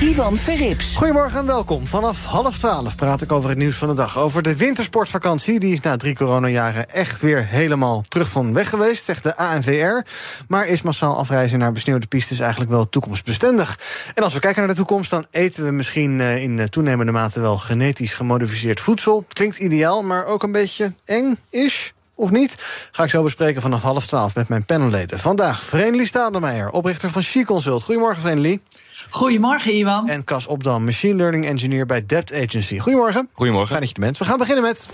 [0.00, 0.96] Ivan Verrips.
[0.96, 1.86] Goedemorgen en welkom.
[1.86, 4.18] Vanaf half twaalf praat ik over het nieuws van de dag.
[4.18, 5.60] Over de wintersportvakantie.
[5.60, 10.06] Die is na drie coronajaren echt weer helemaal terug van weg geweest, zegt de ANVR.
[10.48, 13.78] Maar is massaal afreizen naar besneeuwde pistes eigenlijk wel toekomstbestendig?
[14.14, 17.40] En als we kijken naar de toekomst, dan eten we misschien eh, in toenemende mate
[17.40, 19.24] wel genetisch gemodificeerd voedsel.
[19.28, 22.54] Klinkt ideaal, maar ook een beetje eng is of niet?
[22.90, 25.18] Ga ik zo bespreken vanaf half twaalf met mijn panelleden.
[25.18, 27.82] Vandaag Vreemdelie Stadelmeijer, oprichter van She Consult.
[27.82, 28.62] Goedemorgen, Vreemdelie.
[29.10, 30.08] Goedemorgen, Iwan.
[30.08, 32.78] En Cas Opdam, Machine Learning Engineer bij Debt Agency.
[32.78, 33.28] Goedemorgen.
[33.32, 33.68] Goedemorgen.
[33.68, 34.18] Fijn dat je er bent.
[34.18, 34.88] We gaan beginnen met...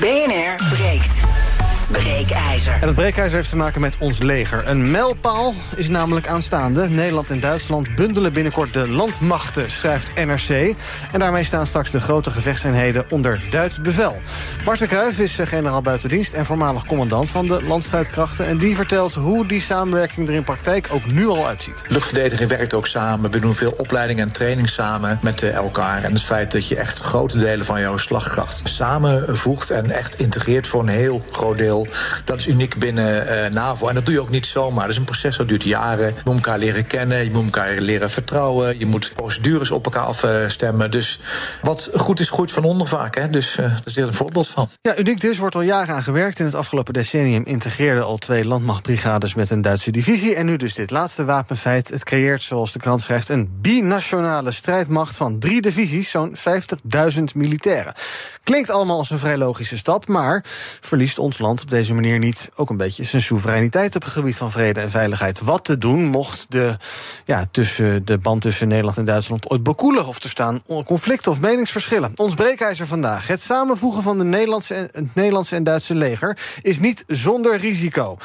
[0.00, 1.10] BNR breekt.
[1.90, 2.72] Breekijzer.
[2.80, 4.68] En het breekijzer heeft te maken met ons leger.
[4.68, 6.88] Een mijlpaal is namelijk aanstaande.
[6.88, 10.74] Nederland en Duitsland bundelen binnenkort de landmachten, schrijft NRC.
[11.12, 14.20] En daarmee staan straks de grote gevechtseenheden onder Duits bevel.
[14.64, 18.46] Bart de Kruijf is eh, generaal buitendienst en voormalig commandant van de landstrijdkrachten.
[18.46, 21.84] En die vertelt hoe die samenwerking er in praktijk ook nu al uitziet.
[21.88, 23.30] Luchtverdediging werkt ook samen.
[23.30, 26.02] We doen veel opleiding en training samen met eh, elkaar.
[26.02, 30.66] En het feit dat je echt grote delen van jouw slagkracht samenvoegt en echt integreert
[30.66, 31.77] voor een heel groot deel
[32.24, 33.88] dat is uniek binnen uh, NAVO.
[33.88, 34.82] En dat doe je ook niet zomaar.
[34.82, 36.06] Dat is een proces dat duurt jaren.
[36.06, 38.78] Je moet elkaar leren kennen, je moet elkaar leren vertrouwen.
[38.78, 40.90] Je moet procedures op elkaar afstemmen.
[40.90, 41.20] Dus
[41.62, 43.14] wat goed is, goed van onder vaak.
[43.14, 43.30] Hè?
[43.30, 44.68] Dus uh, daar is dit een voorbeeld van.
[44.82, 46.38] Ja, uniek dus wordt al jaren aan gewerkt.
[46.38, 50.34] In het afgelopen decennium integreerden al twee landmachtbrigades met een Duitse divisie.
[50.34, 51.88] En nu dus dit laatste wapenfeit.
[51.88, 57.94] Het creëert, zoals de krant schrijft, een binationale strijdmacht van drie divisies, zo'n 50.000 militairen.
[58.42, 60.44] Klinkt allemaal als een vrij logische stap, maar
[60.80, 64.36] verliest ons land op deze manier niet ook een beetje zijn soevereiniteit op het gebied
[64.36, 65.40] van vrede en veiligheid?
[65.40, 66.76] Wat te doen mocht de,
[67.24, 71.40] ja, tussen, de band tussen Nederland en Duitsland ooit bekoelen of er staan conflicten of
[71.40, 72.12] meningsverschillen?
[72.16, 73.26] Ons breekijzer vandaag.
[73.26, 78.16] Het samenvoegen van de Nederlandse en, het Nederlandse en Duitse leger is niet zonder risico.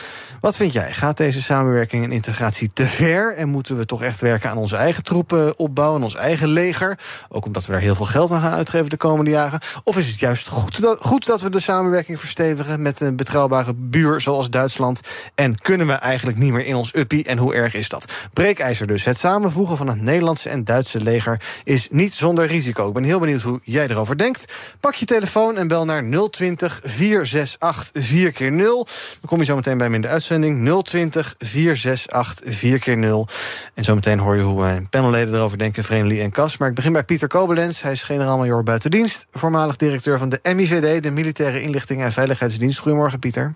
[0.41, 0.93] Wat vind jij?
[0.93, 3.35] Gaat deze samenwerking en integratie te ver?
[3.35, 6.99] En moeten we toch echt werken aan onze eigen troepen opbouwen, ons eigen leger?
[7.29, 9.59] Ook omdat we daar heel veel geld aan gaan uitgeven de komende jaren.
[9.83, 13.73] Of is het juist goed dat, goed dat we de samenwerking verstevigen met een betrouwbare
[13.75, 15.01] buur zoals Duitsland?
[15.35, 17.23] En kunnen we eigenlijk niet meer in ons uppie?
[17.23, 18.05] En hoe erg is dat?
[18.33, 19.05] Breekijzer dus.
[19.05, 22.87] Het samenvoegen van het Nederlandse en Duitse leger is niet zonder risico.
[22.87, 24.45] Ik ben heel benieuwd hoe jij erover denkt.
[24.79, 28.87] Pak je telefoon en bel naar 020 468 4 keer 0
[29.19, 30.83] Dan kom je zo meteen bij me in de uitzending.
[30.83, 33.27] 020 468 4 keer 0
[33.73, 36.57] En zometeen hoor je hoe mijn panelleden erover denken, Vreemdelie en Kas.
[36.57, 37.81] Maar ik begin bij Pieter Kobelens.
[37.81, 42.79] Hij is generaal-major buitendienst, voormalig directeur van de MIVD, de Militaire Inlichting en Veiligheidsdienst.
[42.79, 43.55] Goedemorgen, Pieter.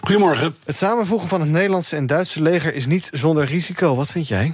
[0.00, 0.56] Goedemorgen.
[0.64, 3.94] Het samenvoegen van het Nederlandse en Duitse leger is niet zonder risico.
[3.96, 4.52] Wat vind jij?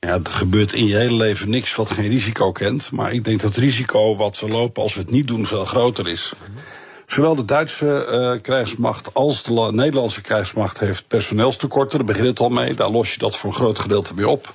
[0.00, 2.90] Ja, er gebeurt in je hele leven niks wat geen risico kent.
[2.90, 5.64] Maar ik denk dat het risico wat we lopen als we het niet doen veel
[5.64, 6.32] groter is.
[7.06, 11.98] Zowel de Duitse uh, krijgsmacht als de Nederlandse krijgsmacht heeft personeelstekorten.
[11.98, 12.74] Daar begint het al mee.
[12.74, 14.54] Daar los je dat voor een groot gedeelte mee op.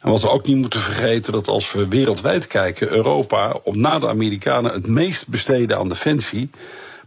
[0.00, 3.98] En wat we ook niet moeten vergeten, dat als we wereldwijd kijken, Europa op na
[3.98, 6.50] de Amerikanen het meest besteden aan defensie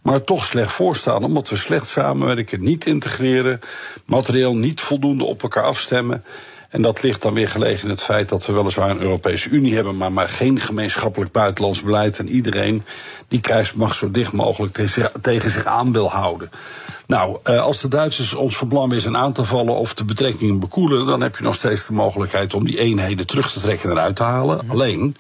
[0.05, 1.23] maar toch slecht voorstaan.
[1.23, 3.59] Omdat we slecht samenwerken, niet integreren,
[4.05, 6.23] materieel niet voldoende op elkaar afstemmen.
[6.69, 9.75] En dat ligt dan weer gelegen in het feit dat we weliswaar een Europese Unie
[9.75, 12.19] hebben, maar, maar geen gemeenschappelijk buitenlands beleid.
[12.19, 12.83] En iedereen
[13.27, 14.77] die krijgsmacht zo dicht mogelijk
[15.21, 16.49] tegen zich aan wil houden.
[17.07, 20.59] Nou, eh, als de Duitsers ons van plan zijn aan te vallen of de betrekkingen
[20.59, 23.95] bekoelen, dan heb je nog steeds de mogelijkheid om die eenheden terug te trekken en
[23.95, 24.59] eruit te halen.
[24.67, 25.15] Alleen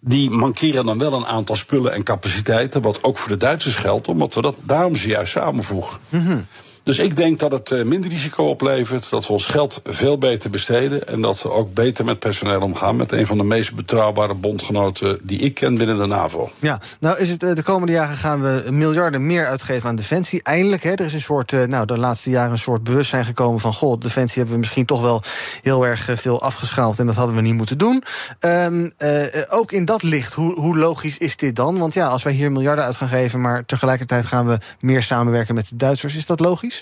[0.00, 4.08] die mankeren dan wel een aantal spullen en capaciteiten, wat ook voor de Duitsers geldt,
[4.08, 5.98] omdat we dat daarom ze juist samenvoegen.
[6.08, 6.46] Mm
[6.90, 10.50] dus ik denk dat het eh, minder risico oplevert, dat we ons geld veel beter
[10.50, 14.34] besteden en dat we ook beter met personeel omgaan met een van de meest betrouwbare
[14.34, 16.50] bondgenoten die ik ken binnen de NAVO.
[16.58, 20.42] Ja, nou is het eh, de komende jaren gaan we miljarden meer uitgeven aan defensie.
[20.42, 23.60] Eindelijk, hè, er is een soort, eh, nou de laatste jaren een soort bewustzijn gekomen
[23.60, 25.22] van goh, defensie hebben we misschien toch wel
[25.62, 28.02] heel erg veel afgeschaald en dat hadden we niet moeten doen.
[28.40, 28.66] Uh,
[29.48, 31.78] ook in dat licht, hoe, hoe logisch is dit dan?
[31.78, 35.54] Want ja, als wij hier miljarden uit gaan geven, maar tegelijkertijd gaan we meer samenwerken
[35.54, 36.79] met de Duitsers, is dat logisch?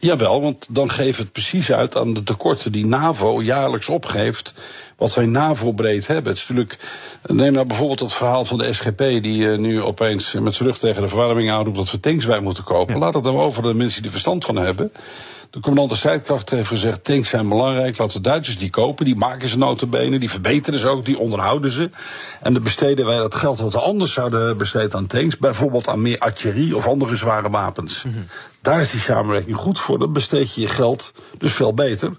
[0.00, 4.54] Jawel, want dan geeft het precies uit aan de tekorten die NAVO jaarlijks opgeeft.
[4.96, 6.32] Wat wij NAVO-breed hebben.
[6.32, 6.78] Het is natuurlijk.
[7.26, 10.78] Neem nou bijvoorbeeld het verhaal van de SGP, die uh, nu opeens met zijn rug
[10.78, 12.98] tegen de verwarming aanroept dat we tanks bij moeten kopen.
[12.98, 14.92] Laat het dan over de mensen die er verstand van hebben.
[15.54, 17.98] De commandant de strijdkracht heeft gezegd: tanks zijn belangrijk.
[17.98, 19.04] Laten de Duitsers die kopen.
[19.04, 20.18] Die maken ze notabene.
[20.18, 21.04] Die verbeteren ze ook.
[21.04, 21.90] Die onderhouden ze.
[22.42, 25.38] En dan besteden wij dat geld wat we anders zouden besteden aan tanks.
[25.38, 28.04] Bijvoorbeeld aan meer artillerie of andere zware wapens.
[28.64, 29.98] Daar is die samenwerking goed voor.
[29.98, 32.10] Dan besteed je je geld dus veel beter.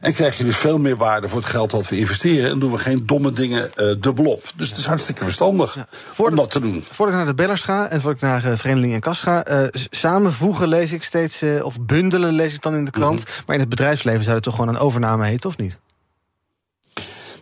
[0.00, 2.50] En krijg je dus veel meer waarde voor het geld wat we investeren.
[2.50, 4.50] En doen we geen domme dingen uh, dubbelop.
[4.56, 5.86] Dus het is hartstikke verstandig ja.
[6.24, 6.84] om dat te doen.
[6.90, 9.48] Voordat ik naar de bellers ga en voordat ik naar uh, en Kas ga...
[9.48, 13.18] Uh, samenvoegen lees ik steeds, of bundelen lees ik dan in de krant.
[13.18, 13.42] Mm -hmm.
[13.46, 15.78] Maar in het bedrijfsleven zou het toch gewoon een overname heten, of niet?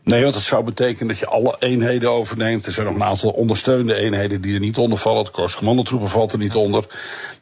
[0.07, 2.67] Nee, want dat zou betekenen dat je alle eenheden overneemt.
[2.67, 5.25] Er zijn nog een aantal ondersteunende eenheden die er niet onder vallen.
[5.25, 6.85] De Korps Commandotroepen valt er niet onder.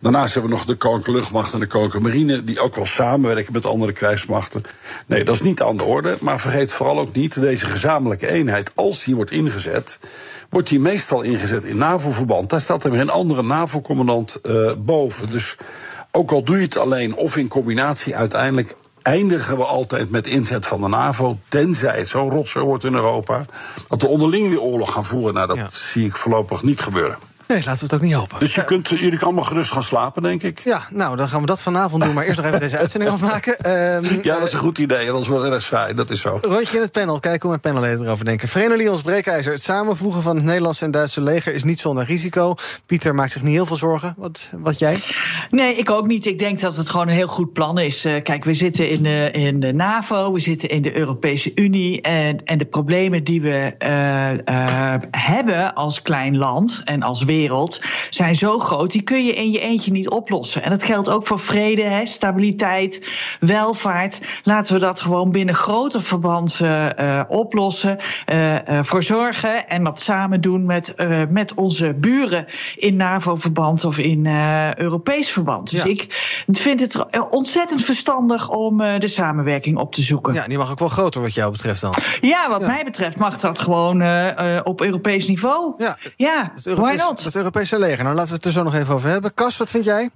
[0.00, 2.44] Daarnaast hebben we nog de Koninklijke Luchtmacht en de Koninklijke Marine...
[2.44, 4.62] die ook wel samenwerken met andere krijgsmachten.
[5.06, 6.16] Nee, dat is niet aan de orde.
[6.20, 8.72] Maar vergeet vooral ook niet, deze gezamenlijke eenheid...
[8.74, 9.98] als die wordt ingezet,
[10.50, 12.50] wordt die meestal ingezet in NAVO-verband.
[12.50, 15.30] Daar staat er weer een andere NAVO-commandant uh, boven.
[15.30, 15.56] Dus
[16.10, 18.16] ook al doe je het alleen of in combinatie...
[18.16, 21.38] uiteindelijk eindigen we altijd met inzet van de NAVO.
[21.48, 23.44] Tenzij het zo rotzooi wordt in Europa.
[23.88, 25.34] Dat we onderling weer oorlog gaan voeren.
[25.34, 25.68] Nou, dat ja.
[25.72, 27.18] zie ik voorlopig niet gebeuren.
[27.46, 28.38] Nee, laten we het ook niet hopen.
[28.38, 30.58] Dus je kunt, jullie kunnen allemaal gerust gaan slapen, denk ik.
[30.58, 32.14] Ja, nou, dan gaan we dat vanavond doen.
[32.14, 33.70] Maar eerst nog even deze uitzending afmaken.
[33.70, 35.10] Um, ja, dat is een goed idee.
[35.10, 35.94] Anders wordt het erg saai.
[35.94, 36.38] Dat is zo.
[36.42, 37.20] Rondje in het panel.
[37.20, 38.48] Kijken hoe mijn panelleden erover denken.
[38.48, 39.52] Verenigde Lions Breekijzer.
[39.52, 42.54] Het samenvoegen van het Nederlandse en Duitse leger is niet zonder risico.
[42.86, 44.14] Pieter maakt zich niet heel veel zorgen.
[44.16, 44.98] Wat, wat jij?
[45.50, 46.26] Nee, ik ook niet.
[46.26, 48.04] Ik denk dat het gewoon een heel goed plan is.
[48.04, 50.32] Uh, kijk, we zitten in de, in de NAVO.
[50.32, 52.02] We zitten in de Europese Unie.
[52.02, 57.32] En, en de problemen die we uh, uh, hebben als klein land en als wereld
[58.10, 60.62] zijn zo groot, die kun je in je eentje niet oplossen.
[60.62, 63.08] En dat geldt ook voor vrede, hè, stabiliteit,
[63.40, 64.20] welvaart.
[64.42, 67.98] Laten we dat gewoon binnen groter verband uh, uh, oplossen,
[68.32, 70.94] uh, voor zorgen en dat samen doen met,
[71.28, 72.46] met onze buren
[72.76, 74.26] in NAVO-verband of in
[74.76, 75.70] Europees verband.
[75.70, 75.90] Dus ja.
[75.90, 80.34] ik vind het ontzettend verstandig om de samenwerking op te zoeken.
[80.34, 81.94] Ja, die mag ook wel groter wat jou betreft dan.
[82.20, 82.66] Ja, wat ja.
[82.66, 84.02] mij betreft mag dat gewoon
[84.64, 85.74] op Europees niveau.
[85.78, 87.23] Ja, ja why not?
[87.24, 88.04] Het Europese leger.
[88.04, 89.34] Nou, laten we het er zo nog even over hebben.
[89.34, 90.10] Kas, wat vind jij?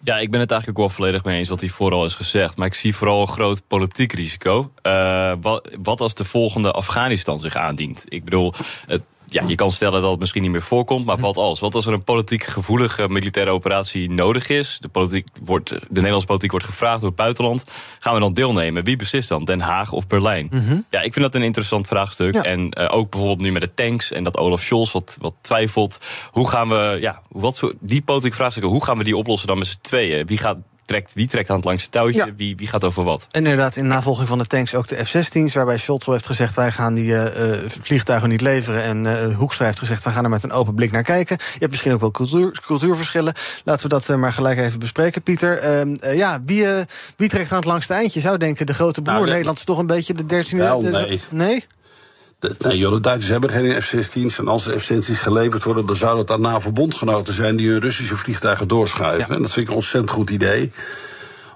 [0.00, 2.56] Ja, ik ben het eigenlijk wel volledig mee eens wat hij vooral is gezegd.
[2.56, 4.72] Maar ik zie vooral een groot politiek risico.
[4.82, 8.04] Uh, wat, wat, als de volgende Afghanistan zich aandient?
[8.08, 8.52] Ik bedoel,
[8.86, 9.02] het,
[9.34, 11.60] ja, je kan stellen dat het misschien niet meer voorkomt, maar wat als?
[11.60, 14.78] Wat als er een politiek gevoelige militaire operatie nodig is?
[14.80, 17.64] De, politiek wordt, de Nederlandse politiek wordt gevraagd door het buitenland.
[17.98, 18.84] Gaan we dan deelnemen?
[18.84, 19.44] Wie beslist dan?
[19.44, 20.48] Den Haag of Berlijn?
[20.50, 20.84] Mm -hmm.
[20.90, 22.34] Ja, ik vind dat een interessant vraagstuk.
[22.34, 22.42] Ja.
[22.42, 25.98] En uh, ook bijvoorbeeld nu met de tanks en dat Olaf Scholz wat, wat twijfelt.
[26.30, 29.58] Hoe gaan we, ja, wat voor, die politieke vraagstukken, hoe gaan we die oplossen dan
[29.58, 30.26] met z'n tweeën?
[30.26, 32.24] Wie gaat trekt, wie trekt aan het langste touwtje?
[32.24, 32.34] Ja.
[32.36, 33.26] Wie, wie gaat over wat?
[33.30, 35.54] En inderdaad, in navolging van de tanks ook de F-16's...
[35.54, 37.24] waarbij Scholz heeft gezegd, wij gaan die uh,
[37.66, 38.82] vliegtuigen niet leveren...
[38.82, 41.36] en uh, Hoekstra heeft gezegd, we gaan er met een open blik naar kijken.
[41.38, 43.34] Je hebt misschien ook wel cultuur, cultuurverschillen.
[43.64, 45.84] Laten we dat uh, maar gelijk even bespreken, Pieter.
[45.84, 46.66] Uh, ja, wie,
[47.16, 48.18] wie trekt aan het langste eindje?
[48.20, 49.30] Je zou denken, de grote broer nou, de...
[49.30, 50.64] Nederland is toch een beetje de dertiende...
[50.64, 51.20] Wel, nee.
[51.30, 51.64] nee?
[52.44, 54.38] De, nee, joh, de Duitsers hebben geen F-16's.
[54.38, 58.16] En als er F-16's geleverd worden, dan zou dat aan NAVO-bondgenoten zijn die hun Russische
[58.16, 59.26] vliegtuigen doorschuiven.
[59.28, 59.34] Ja.
[59.34, 60.72] En dat vind ik een ontzettend goed idee.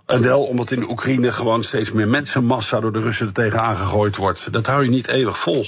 [0.06, 3.76] En wel omdat in de Oekraïne gewoon steeds meer mensenmassa door de Russen er tegenaan
[3.76, 4.52] gegooid wordt.
[4.52, 5.67] Dat hou je niet eeuwig vol.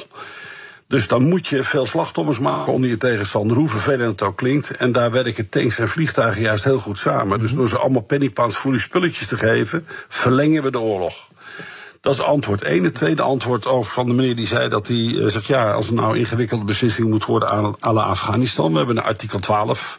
[0.86, 4.70] Dus dan moet je veel slachtoffers maken onder je tegenstander, hoe vervelend het ook klinkt.
[4.70, 7.38] En daar werken tanks en vliegtuigen juist heel goed samen.
[7.38, 11.28] Dus door ze allemaal pennypounds voor die spulletjes te geven, verlengen we de oorlog.
[12.00, 12.84] Dat is antwoord 1.
[12.84, 15.94] Het tweede antwoord van de meneer die zei dat hij uh, zegt: ja, als er
[15.94, 18.72] nou ingewikkelde beslissing moet worden aan alle Afghanistan.
[18.72, 19.98] We hebben een artikel 12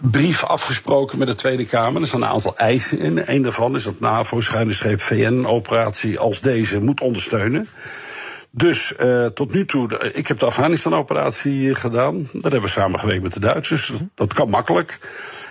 [0.00, 2.02] brief afgesproken met de Tweede Kamer.
[2.02, 3.22] Er staan een aantal eisen in.
[3.24, 7.68] Eén daarvan is dat NAVO, schuine streep VN, operatie als deze moet ondersteunen.
[8.50, 12.28] Dus uh, tot nu toe, ik heb de Afghanistan-operatie gedaan.
[12.32, 13.92] Daar hebben we samengewerkt met de Duitsers.
[14.14, 14.98] Dat kan makkelijk.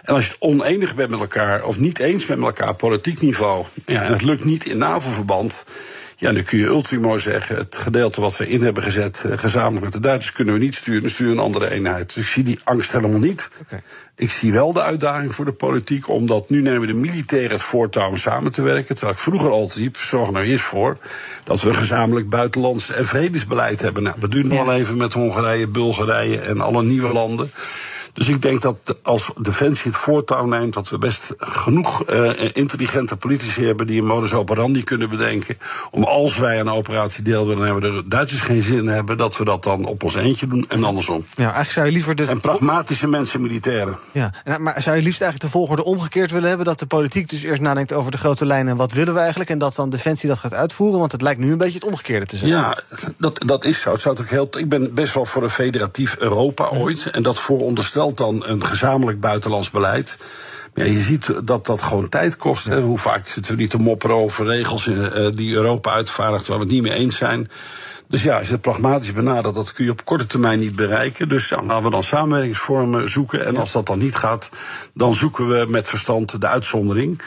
[0.03, 3.21] En als je het onenig bent met elkaar, of niet eens bent met elkaar, politiek
[3.21, 5.65] niveau, ja, en het lukt niet in NAVO-verband.
[6.19, 9.83] Ja, dan kun je ultimo zeggen, het gedeelte wat we in hebben gezet, uh, gezamenlijk
[9.83, 12.13] met de Duitsers, kunnen we niet sturen, dan sturen we een andere eenheid.
[12.13, 13.49] Dus ik zie die angst helemaal niet.
[13.61, 13.81] Okay.
[14.15, 18.09] Ik zie wel de uitdaging voor de politiek, omdat nu nemen de militairen het voortouw
[18.09, 18.95] om samen te werken.
[18.95, 20.97] Terwijl ik vroeger altijd riep, zorg nou eerst voor
[21.43, 24.03] dat we een gezamenlijk buitenlands en vredesbeleid hebben.
[24.03, 27.51] Nou, dat duurt nog wel even met Hongarije, Bulgarije en alle nieuwe landen.
[28.17, 33.17] Dus ik denk dat als Defensie het voortouw neemt, dat we best genoeg uh, intelligente
[33.17, 35.57] politici hebben die een modus operandi kunnen bedenken.
[35.91, 39.37] Om als wij een operatie deel willen hebben, de Duitsers geen zin in hebben, dat
[39.37, 41.25] we dat dan op ons eentje doen en andersom.
[41.35, 42.25] Ja, eigenlijk zou je liever de.
[42.25, 43.97] En pragmatische mensen, militairen.
[44.11, 46.65] Ja, maar zou je liefst eigenlijk de volgorde omgekeerd willen hebben?
[46.65, 49.49] Dat de politiek dus eerst nadenkt over de grote lijnen en wat willen we eigenlijk?
[49.49, 50.99] En dat dan Defensie dat gaat uitvoeren?
[50.99, 52.51] Want het lijkt nu een beetje het omgekeerde te zijn.
[52.51, 52.77] Ja,
[53.17, 53.91] dat, dat is zo.
[53.91, 57.09] Het zou heel, ik ben best wel voor een federatief Europa ooit.
[57.11, 60.17] En dat vooronderstelt dan een gezamenlijk buitenlands beleid.
[60.73, 62.65] Ja, je ziet dat dat gewoon tijd kost.
[62.65, 62.81] Hè.
[62.81, 66.63] Hoe vaak zitten we niet te mopperen over regels uh, die Europa uitvaardigt waar we
[66.63, 67.49] het niet mee eens zijn.
[68.07, 71.29] Dus ja, als je het pragmatisch benadert, dat kun je op korte termijn niet bereiken.
[71.29, 73.45] Dus ja, laten we dan samenwerkingsvormen zoeken.
[73.45, 74.49] En als dat dan niet gaat,
[74.93, 77.21] dan zoeken we met verstand de uitzondering.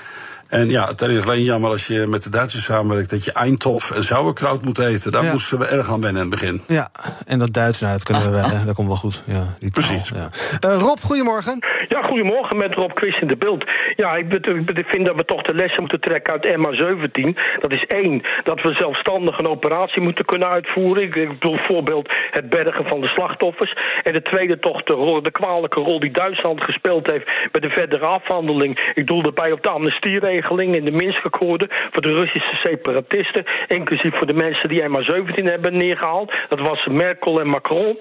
[0.50, 3.90] En ja, het is alleen jammer als je met de Duitsers samenwerkt dat je Eindhof
[3.90, 5.12] en sauerkraut moet eten.
[5.12, 6.61] Daar moesten we erg aan wennen in het begin.
[6.66, 6.88] Ja,
[7.26, 8.50] en dat Duits, nou, dat kunnen we wel.
[8.50, 8.64] Hè.
[8.64, 9.23] Dat komt wel goed.
[9.26, 10.09] Ja, die Precies.
[10.09, 10.28] Ja.
[10.71, 11.64] Uh, Rob, goedemorgen.
[11.88, 13.64] Ja, goedemorgen met Rob Quist in de beeld.
[13.97, 14.33] Ja, ik,
[14.75, 17.38] ik vind dat we toch de lessen moeten trekken uit MA17.
[17.61, 21.02] Dat is één, dat we zelfstandig een operatie moeten kunnen uitvoeren.
[21.02, 23.76] Ik bedoel bijvoorbeeld het bergen van de slachtoffers.
[24.02, 28.78] En de tweede toch de, kwalijke rol die Duitsland gespeeld heeft bij de verdere afhandeling.
[28.95, 33.44] Ik bedoel daarbij op de amnestieregeling in de Minsk-akkoorden voor de Russische separatisten.
[33.68, 36.32] Inclusief voor de mensen die MA17 hebben neergehaald.
[36.49, 37.99] Dat was Merkel en Macron.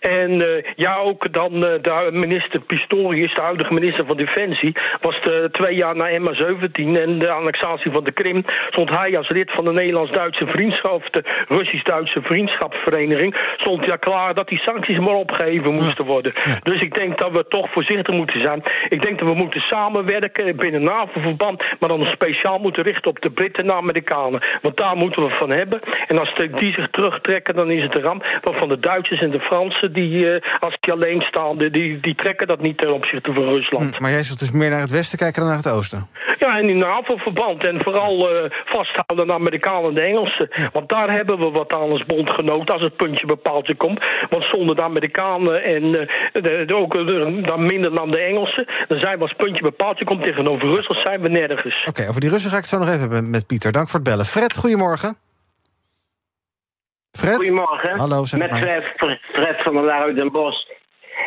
[0.00, 0.46] En uh,
[0.76, 5.74] ja, ook dan uh, de minister Pistorius, de huidige minister van Defensie, was de twee
[5.74, 9.72] jaar na MA17 en de annexatie van de Krim, stond hij als lid van de
[9.72, 16.04] Nederlands-Duitse vriendschap, of de Russisch-Duitse vriendschapsvereniging, stond ja klaar dat die sancties maar opgeheven moesten
[16.04, 16.32] worden.
[16.62, 18.62] Dus ik denk dat we toch voorzichtig moeten zijn.
[18.88, 23.30] Ik denk dat we moeten samenwerken binnen NAVO-verband, maar dan speciaal moeten richten op de
[23.30, 24.42] Britten en de Amerikanen.
[24.62, 25.80] Want daar moeten we van hebben.
[26.06, 28.22] En als die zich terugtrekken, dan is het een ramp.
[28.44, 32.14] Maar van de Duitsers en de Fransen, die, uh, als die alleen staan, die, die
[32.14, 33.96] trekken dat niet ten opzichte van Rusland.
[33.96, 36.06] Hm, maar jij zult dus meer naar het westen kijken dan naar het oosten?
[36.38, 37.66] Ja, en in NAVO-verband.
[37.66, 40.48] En vooral uh, vasthouden aan de Amerikanen en de Engelsen.
[40.72, 44.00] Want daar hebben we wat aan als bondgenoot als het puntje bepaaltje komt.
[44.30, 46.00] Want zonder de Amerikanen en uh,
[46.32, 46.94] de, de, ook
[47.46, 48.66] dan minder dan de Engelsen...
[48.88, 51.59] dan zijn we als puntje bepaaltje komt tegenover Rusland zijn we nergens.
[51.64, 53.72] Oké, okay, over die Russen ga ik het zo nog even hebben met Pieter.
[53.72, 54.24] Dank voor het bellen.
[54.24, 55.16] Fred, goedemorgen.
[57.12, 57.34] Fred?
[57.34, 57.98] Goedemorgen.
[57.98, 58.84] Hallo, zeg Met Fred,
[59.32, 60.68] Fred van der Laar uit Den Bosch.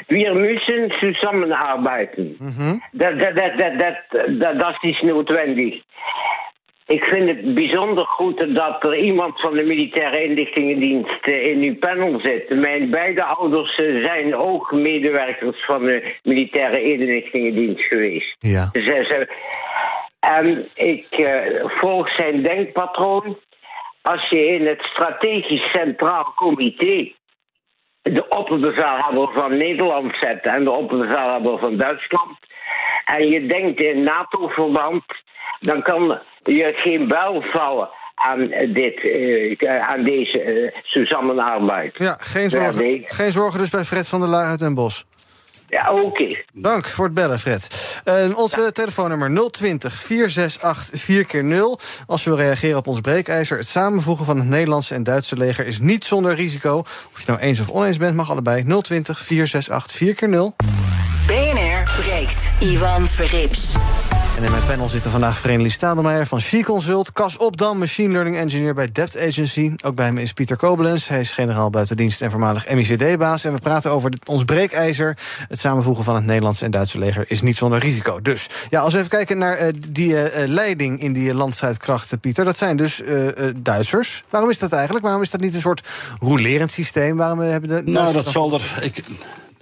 [0.08, 2.36] Wir müssen zusammenarbeiten.
[2.40, 2.80] Mhm.
[2.92, 5.82] Dat, dat, dat, dat, dat, dat, dat is notwendig.
[6.86, 12.20] Ik vind het bijzonder goed dat er iemand van de militaire inlichtingendienst in uw panel
[12.20, 12.50] zit.
[12.50, 18.36] Mijn beide ouders zijn ook medewerkers van de militaire inlichtingendienst geweest.
[18.40, 18.70] Ja.
[18.72, 19.28] Ze, ze,
[20.24, 23.38] en ik uh, volg zijn denkpatroon.
[24.02, 27.12] Als je in het strategisch centraal comité
[28.02, 32.38] de opperbevelhebber van Nederland zet en de opperbevelhebber van Duitsland.
[33.06, 35.04] En je denkt in NATO-verband,
[35.60, 41.92] dan kan je geen bel vallen aan, dit, uh, aan deze uh.
[41.98, 45.04] Ja, geen zorgen, geen zorgen dus bij Fred van der Laar uit Den Bosch.
[45.74, 46.06] Ja, oké.
[46.06, 46.46] Okay.
[46.54, 47.68] Dank voor het bellen, Fred.
[48.06, 48.72] Uh, onze ja.
[48.72, 53.58] telefoonnummer 020 468 4 keer 0 Als je wil reageren op ons breekijzer...
[53.58, 56.78] het samenvoegen van het Nederlandse en Duitse leger is niet zonder risico.
[56.78, 58.64] Of je nou eens of oneens bent, mag allebei.
[58.64, 60.56] 020 468 4 keer 0
[61.28, 62.40] BNR breekt.
[62.60, 63.72] Ivan Verrips.
[64.44, 67.12] En in mijn panel zitten vandaag Vereniging Stadelmeijer van She Consult...
[67.12, 69.76] Cas Opdam, Machine Learning Engineer bij Debt Agency.
[69.84, 71.08] Ook bij me is Pieter Kobelens.
[71.08, 73.46] Hij is generaal buitendienst en voormalig MIVD-baas.
[73.46, 75.18] En we praten over ons breekijzer.
[75.48, 78.22] Het samenvoegen van het Nederlandse en Duitse leger is niet zonder risico.
[78.22, 82.46] Dus ja, als we even kijken naar uh, die uh, leiding in die landstrijdkrachten, Pieter...
[82.46, 84.24] dat zijn dus uh, Duitsers.
[84.30, 85.06] Waarom is dat eigenlijk?
[85.06, 85.88] Waarom is dat niet een soort
[86.20, 87.18] rolerend systeem?
[87.18, 88.80] Waarom hebben de nou, dat zal er...
[88.82, 89.04] Ik,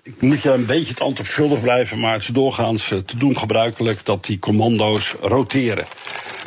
[0.04, 3.38] ik moet je een beetje het antwoord schuldig blijven, maar het is doorgaans te doen
[3.38, 5.86] gebruikelijk dat die commando's roteren.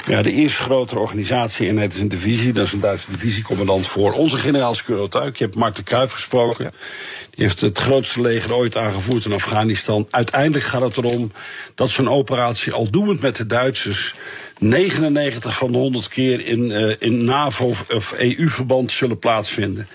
[0.06, 2.52] Ja, de eerste grotere organisatie en het is een divisie.
[2.52, 4.74] Dat is een Duitse divisiecommandant voor onze generaal.
[4.86, 6.72] Je hebt Marten Kruijf gesproken.
[7.30, 10.06] Die heeft het grootste leger ooit aangevoerd in Afghanistan.
[10.10, 11.32] Uiteindelijk gaat het erom
[11.74, 14.14] dat zo'n operatie, al doend met de Duitsers...
[14.58, 19.88] 99 van de 100 keer in, uh, in NAVO- of EU-verband zullen plaatsvinden.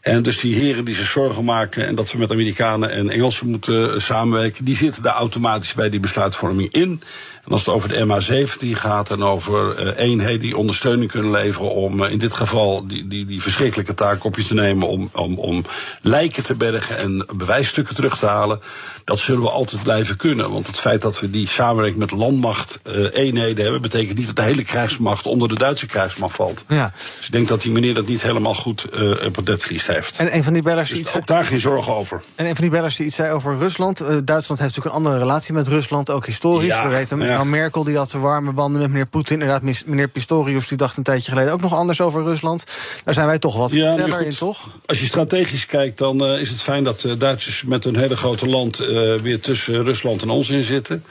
[0.00, 3.50] En dus die heren die zich zorgen maken en dat we met Amerikanen en Engelsen
[3.50, 7.02] moeten samenwerken, die zitten daar automatisch bij die besluitvorming in.
[7.48, 11.70] En als het over de MH17 gaat en over uh, eenheden die ondersteuning kunnen leveren
[11.70, 15.10] om uh, in dit geval die, die, die verschrikkelijke taak op je te nemen om,
[15.12, 15.64] om, om
[16.02, 18.60] lijken te bergen en bewijsstukken terug te halen,
[19.04, 20.52] dat zullen we altijd blijven kunnen.
[20.52, 24.36] Want het feit dat we die samenwerking met landmacht uh, eenheden hebben, betekent niet dat
[24.36, 26.64] de hele krijgsmacht onder de Duitse krijgsmacht valt.
[26.68, 26.92] Ja.
[27.16, 28.84] Dus ik denk dat die meneer dat niet helemaal goed
[29.24, 30.18] op het netvlies heeft.
[30.18, 32.22] En een van die bellers dus iets ook daar geen zorgen over.
[32.34, 33.98] En een van die bellers die iets zei over Rusland.
[33.98, 36.68] Duitsland heeft natuurlijk een andere relatie met Rusland, ook historisch.
[36.68, 37.37] Ja, we weten ja.
[37.38, 39.40] Mevrouw Merkel die had warme banden met meneer Poetin.
[39.40, 42.64] Inderdaad, meneer Pistorius die dacht een tijdje geleden ook nog anders over Rusland.
[43.04, 44.68] Daar zijn wij toch wat Ja, feller in, toch?
[44.86, 48.16] Als je strategisch kijkt, dan uh, is het fijn dat uh, Duitsers met een hele
[48.16, 51.04] grote land uh, weer tussen Rusland en ons in zitten.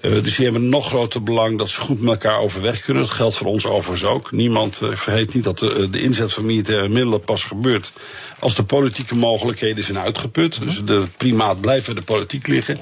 [0.00, 3.02] Uh, dus die hebben een nog groter belang dat ze goed met elkaar overweg kunnen.
[3.02, 4.32] Dat geldt voor ons overigens ook.
[4.32, 7.92] Niemand uh, vergeet niet dat de, de, inzet van militaire middelen pas gebeurt
[8.38, 10.60] als de politieke mogelijkheden zijn uitgeput.
[10.60, 12.78] Dus de primaat blijft bij de politiek liggen.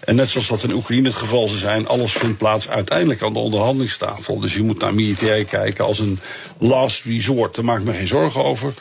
[0.00, 3.32] En net zoals dat in Oekraïne het geval zou zijn, alles vindt plaats uiteindelijk aan
[3.32, 4.40] de onderhandelingstafel.
[4.40, 6.18] Dus je moet naar militair kijken als een
[6.58, 7.54] last resort.
[7.54, 8.72] Daar maak ik me geen zorgen over.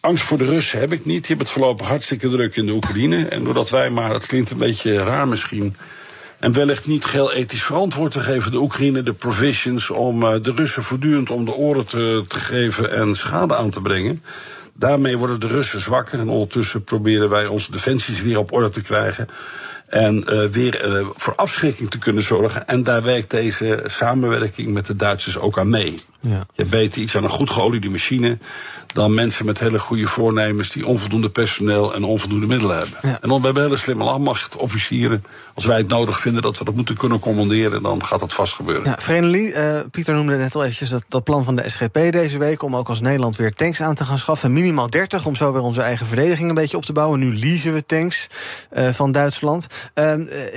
[0.00, 1.18] Angst voor de Russen heb ik niet.
[1.18, 3.26] Die hebben het voorlopig hartstikke druk in de Oekraïne.
[3.26, 5.76] En doordat wij maar, dat klinkt een beetje raar misschien.
[6.38, 10.52] En wellicht niet geheel ethisch verantwoord te geven, de Oekraïne de provisions om uh, de
[10.52, 14.22] Russen voortdurend om de oren te, te geven en schade aan te brengen.
[14.72, 18.82] Daarmee worden de Russen zwakker en ondertussen proberen wij onze defensies weer op orde te
[18.82, 19.28] krijgen.
[19.94, 22.68] En uh, weer uh, voor afschrikking te kunnen zorgen.
[22.68, 25.94] En daar werkt deze samenwerking met de Duitsers ook aan mee.
[26.20, 26.46] Ja.
[26.54, 28.38] Je weet iets aan een goed geoliede machine
[28.86, 32.98] dan mensen met hele goede voornemens die onvoldoende personeel en onvoldoende middelen hebben.
[33.02, 33.18] Ja.
[33.20, 35.24] En dan we hebben hele slimme landmacht, officieren.
[35.54, 38.54] Als wij het nodig vinden dat we dat moeten kunnen commanderen, dan gaat dat vast
[38.54, 38.84] gebeuren.
[38.84, 42.38] Ja, Vrenelie, uh, Pieter noemde net al eventjes dat, dat plan van de SGP deze
[42.38, 44.52] week om ook als Nederland weer tanks aan te gaan schaffen.
[44.52, 47.18] Minimaal 30 om zo weer onze eigen verdediging een beetje op te bouwen.
[47.18, 48.26] Nu leasen we tanks
[48.76, 49.66] uh, van Duitsland.
[49.94, 50.14] Uh,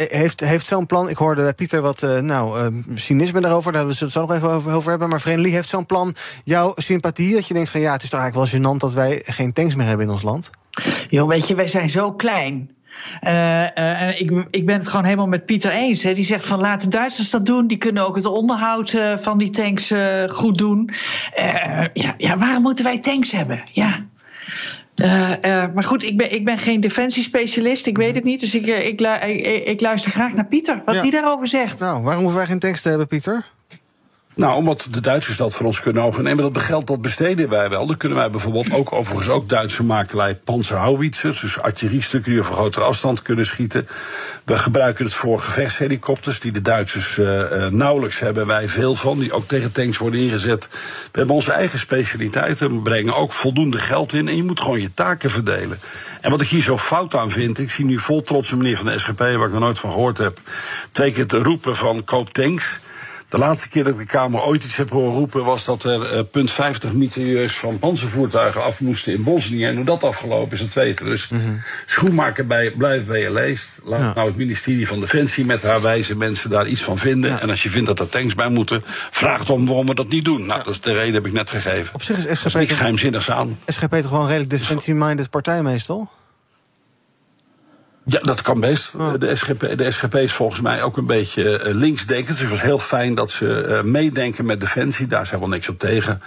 [0.07, 4.13] heeft heeft zo'n plan, ik hoorde Pieter wat nou, cynisme daarover, daar zullen we het
[4.13, 5.09] zo nog even over, hebben.
[5.09, 7.33] Maar Vrenelie, heeft zo'n plan jouw sympathie?
[7.33, 9.75] Dat je denkt van ja, het is toch eigenlijk wel gênant dat wij geen tanks
[9.75, 10.49] meer hebben in ons land?
[11.09, 12.75] Jo, weet je, wij zijn zo klein.
[13.21, 16.03] Uh, ik, ik, ben het gewoon helemaal met Pieter eens.
[16.03, 16.13] Hè.
[16.13, 17.67] Die zegt van laat de Duitsers dat doen.
[17.67, 19.93] Die kunnen ook het onderhoud van die tanks
[20.27, 20.89] goed doen.
[21.93, 23.63] ja, ja, waarom moeten wij tanks hebben?
[23.71, 24.05] Ja.
[25.73, 27.85] Maar goed, ik ben, ik ben geen defensiespecialist.
[27.85, 28.39] Ik weet het niet.
[28.39, 29.01] Dus ik, ik,
[29.65, 30.81] ik luister graag naar Pieter.
[30.85, 31.01] Wat ja.
[31.01, 31.79] hij daarover zegt.
[31.79, 33.45] Nou, waarom hoeven wij geen tanks te hebben, Pieter?
[34.37, 36.53] Nou, omdat de Duitsers dat van ons kunnen overnemen.
[36.53, 37.87] Dat geld dat besteden wij wel.
[37.87, 41.39] Dan kunnen wij bijvoorbeeld ook overigens ook Duitse makelij panzerhouwitsers.
[41.39, 43.87] Dus artilleriestukken die over grotere afstand kunnen schieten.
[44.43, 48.47] We gebruiken het voor gevechtshelikopters die de Duitsers uh, uh, nauwelijks hebben.
[48.47, 50.67] Wij veel van, die ook tegen tanks worden ingezet.
[51.11, 52.75] We hebben onze eigen specialiteiten.
[52.75, 54.27] We brengen ook voldoende geld in.
[54.27, 55.79] En je moet gewoon je taken verdelen.
[56.21, 57.59] En wat ik hier zo fout aan vind.
[57.59, 59.91] Ik zie nu vol trots een meneer van de SGP, waar ik nog nooit van
[59.91, 60.39] gehoord heb.
[60.91, 62.79] Twee te roepen van koop tanks.
[63.29, 65.45] De laatste keer dat ik de Kamer ooit iets heb horen roepen...
[65.45, 69.65] was dat er uh, punt 50 mitrailleurs van panzervoertuigen af moesten in Bosnië.
[69.65, 71.05] En hoe dat afgelopen is, het weten.
[71.05, 71.61] Dus mm -hmm.
[71.85, 73.69] schoenmaker bij, blijf bij je leest.
[73.83, 74.13] Laat ja.
[74.13, 77.31] nou het ministerie van Defensie met haar wijze mensen daar iets van vinden.
[77.31, 77.41] Ja.
[77.41, 80.25] En als je vindt dat er tanks bij moeten, vraag dan waarom we dat niet
[80.25, 80.45] doen.
[80.45, 81.93] Nou, dat is de reden heb ik net gegeven.
[81.93, 82.53] Op zich is SGP...
[82.53, 83.59] niks geheimzinnigs aan.
[83.65, 86.09] SGP toch gewoon redelijk defensie-minded partij meestal?
[88.09, 88.93] Ja, dat kan best.
[89.19, 92.27] De, SGP, de SGP is volgens mij ook een beetje uh, linksdenkend.
[92.27, 95.07] Dus het was heel fijn dat ze uh, meedenken met Defensie.
[95.07, 96.21] Daar zijn wel niks op tegen.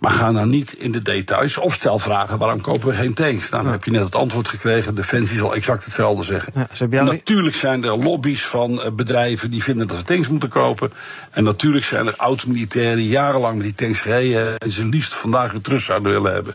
[0.00, 1.58] Maar ga nou niet in de details.
[1.58, 3.50] Of stel vragen, waarom kopen we geen tanks?
[3.50, 4.94] Nou, dan heb je net het antwoord gekregen.
[4.94, 6.52] Defensie zal exact hetzelfde zeggen.
[6.90, 10.92] Ja, natuurlijk zijn er lobby's van uh, bedrijven die vinden dat we tanks moeten kopen.
[11.30, 14.58] En natuurlijk zijn er oud-militairen die jarenlang met die tanks gereden...
[14.58, 16.54] en ze liefst vandaag weer terug zouden willen hebben.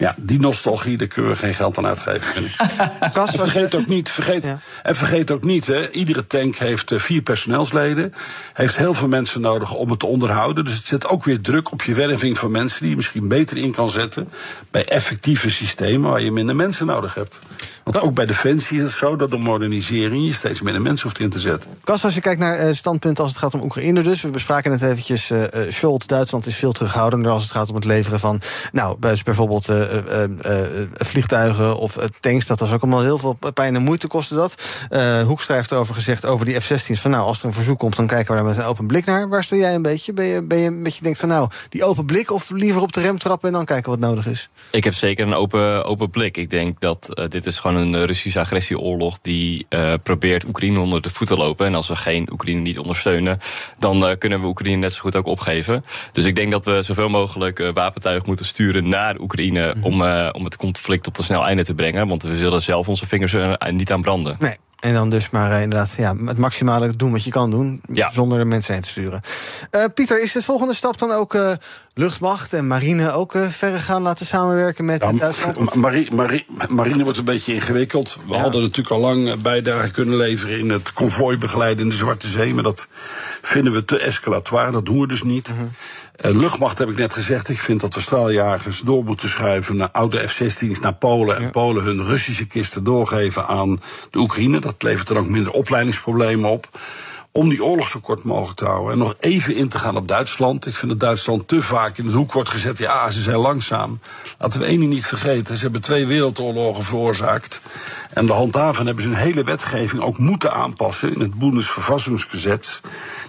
[0.00, 2.50] Ja, die nostalgie, daar kunnen we geen geld aan uitgeven.
[3.12, 4.58] Kas, vergeet ook niet, vergeet, ja.
[4.82, 8.14] en vergeet ook niet, hè, iedere tank heeft uh, vier personeelsleden.
[8.54, 10.64] Heeft heel veel mensen nodig om het te onderhouden.
[10.64, 13.56] Dus het zet ook weer druk op je werving van mensen die je misschien beter
[13.56, 14.28] in kan zetten.
[14.70, 17.38] Bij effectieve systemen waar je minder mensen nodig hebt.
[17.84, 21.20] Want ook bij Defensie is het zo dat door modernisering je steeds minder mensen hoeft
[21.20, 21.70] in te zetten.
[21.84, 24.22] Kas, als je kijkt naar uh, standpunt als het gaat om Oekraïne dus.
[24.22, 27.84] We bespraken het eventjes, uh, Scholz, Duitsland is veel terughoudender als het gaat om het
[27.84, 28.40] leveren van,
[28.72, 29.89] nou, bijvoorbeeld uh, uh,
[30.92, 32.46] vliegtuigen of tanks.
[32.46, 34.54] Dat was ook allemaal heel veel pijn en moeite kostte dat.
[35.26, 37.00] Hoekstra heeft erover gezegd over die F-16's.
[37.00, 39.04] Van nou, als er een verzoek komt, dan kijken we daar met een open blik
[39.04, 39.28] naar.
[39.28, 40.12] Waar sta jij een beetje?
[40.12, 42.92] Ben je, ben je een beetje denkt van nou, die open blik of liever op
[42.92, 44.48] de rem trappen en dan kijken wat nodig is?
[44.70, 46.36] Ik heb zeker een open, open blik.
[46.36, 49.66] Ik denk dat dit is gewoon een Russische agressieoorlog die
[50.02, 51.66] probeert Oekraïne onder de voet te lopen.
[51.66, 53.38] En als we geen Oekraïne niet ondersteunen,
[53.78, 55.84] dan kunnen we Oekraïne net zo goed ook opgeven.
[56.12, 60.44] Dus ik denk dat we zoveel mogelijk wapentuig moeten sturen naar Oekraïne om, uh, om
[60.44, 62.08] het conflict tot een snel einde te brengen.
[62.08, 64.36] Want we zullen zelf onze vingers er niet aan branden.
[64.38, 64.56] Nee.
[64.80, 67.80] En dan dus maar uh, inderdaad ja, het maximale doen wat je kan doen.
[67.92, 68.10] Ja.
[68.10, 69.20] Zonder de mensen heen te sturen.
[69.70, 71.52] Uh, Pieter, is de volgende stap dan ook uh,
[71.94, 75.74] luchtmacht en marine ook verder gaan laten samenwerken met ja, Duitsland?
[75.74, 78.18] Marine, marine, marine wordt een beetje ingewikkeld.
[78.26, 78.40] We ja.
[78.40, 82.54] hadden natuurlijk al lang bijdrage kunnen leveren in het konvooi begeleiden in de Zwarte Zee.
[82.54, 82.88] Maar dat
[83.42, 84.70] vinden we te escalatoire.
[84.70, 85.46] Dat doen we dus niet.
[85.46, 85.56] -huh.
[86.24, 87.48] Uh, luchtmacht heb ik net gezegd.
[87.48, 91.36] Ik vind dat de straaljagers door moeten schuiven naar oude F-16's naar Polen.
[91.36, 91.50] En ja.
[91.50, 93.80] Polen hun Russische kisten doorgeven aan
[94.10, 94.60] de Oekraïne.
[94.60, 96.68] Dat levert dan ook minder opleidingsproblemen op.
[97.32, 98.92] om die oorlog zo kort mogelijk te houden.
[98.92, 100.66] En nog even in te gaan op Duitsland.
[100.66, 102.78] Ik vind dat Duitsland te vaak in het hoek wordt gezet.
[102.78, 104.00] Ja, ze zijn langzaam.
[104.38, 105.56] Laten we één ding niet vergeten.
[105.56, 107.60] Ze hebben twee wereldoorlogen veroorzaakt.
[108.10, 112.80] En de handhaven hebben ze een hele wetgeving ook moeten aanpassen in het Bundesverfassungsgesetz.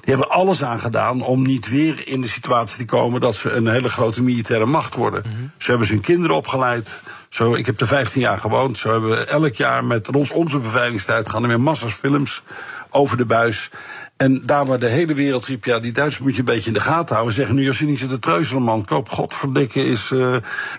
[0.01, 3.51] Die hebben alles aan gedaan om niet weer in de situatie te komen dat ze
[3.51, 5.23] een hele grote militaire macht worden.
[5.57, 7.01] Hebben ze hun kinderen opgeleid.
[7.29, 8.77] Zo, ik heb er 15 jaar gewoond.
[8.77, 12.43] Zo hebben we elk jaar met ons, onze beveiligingstijd gaan er weer massa's films
[12.91, 13.71] over de buis.
[14.17, 16.73] En daar waar de hele wereld riep, ja, die Duitsers moet je een beetje in
[16.73, 17.35] de gaten houden.
[17.35, 20.35] Zeggen nu, als je niet zit te treuzelen, man, koop godverdikke is uh,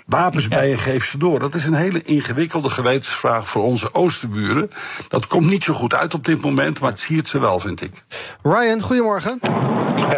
[0.06, 1.38] wapens bij je, geef ze door.
[1.38, 4.70] Dat is een hele ingewikkelde gewetensvraag voor onze oosterburen.
[5.08, 7.82] Dat komt niet zo goed uit op dit moment, maar het siert ze wel, vind
[7.82, 8.04] ik.
[8.42, 9.38] Ryan, goedemorgen.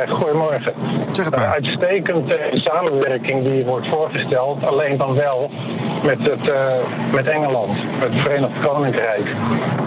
[0.09, 0.75] Goedemorgen.
[1.13, 1.53] Zeg het maar.
[1.53, 5.51] uitstekend uh, samenwerking die wordt voorgesteld, alleen dan wel
[6.05, 9.37] met, het, uh, met Engeland, met het Verenigd Koninkrijk.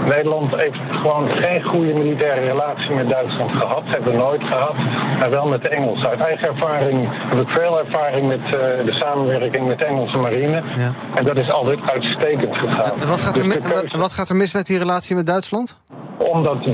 [0.05, 4.75] Nederland heeft gewoon geen goede militaire relatie met Duitsland gehad, hebben we nooit gehad,
[5.19, 6.09] maar wel met de Engelsen.
[6.09, 8.51] Uit eigen ervaring heb ik veel ervaring met uh,
[8.85, 10.63] de samenwerking met de Engelse marine.
[10.73, 10.91] Ja.
[11.15, 12.99] En dat is altijd uitstekend gegaan.
[12.99, 15.77] Wat gaat, er Dus keuze- wat- gaat er mis met die relatie met Duitsland?
[16.17, 16.65] omdat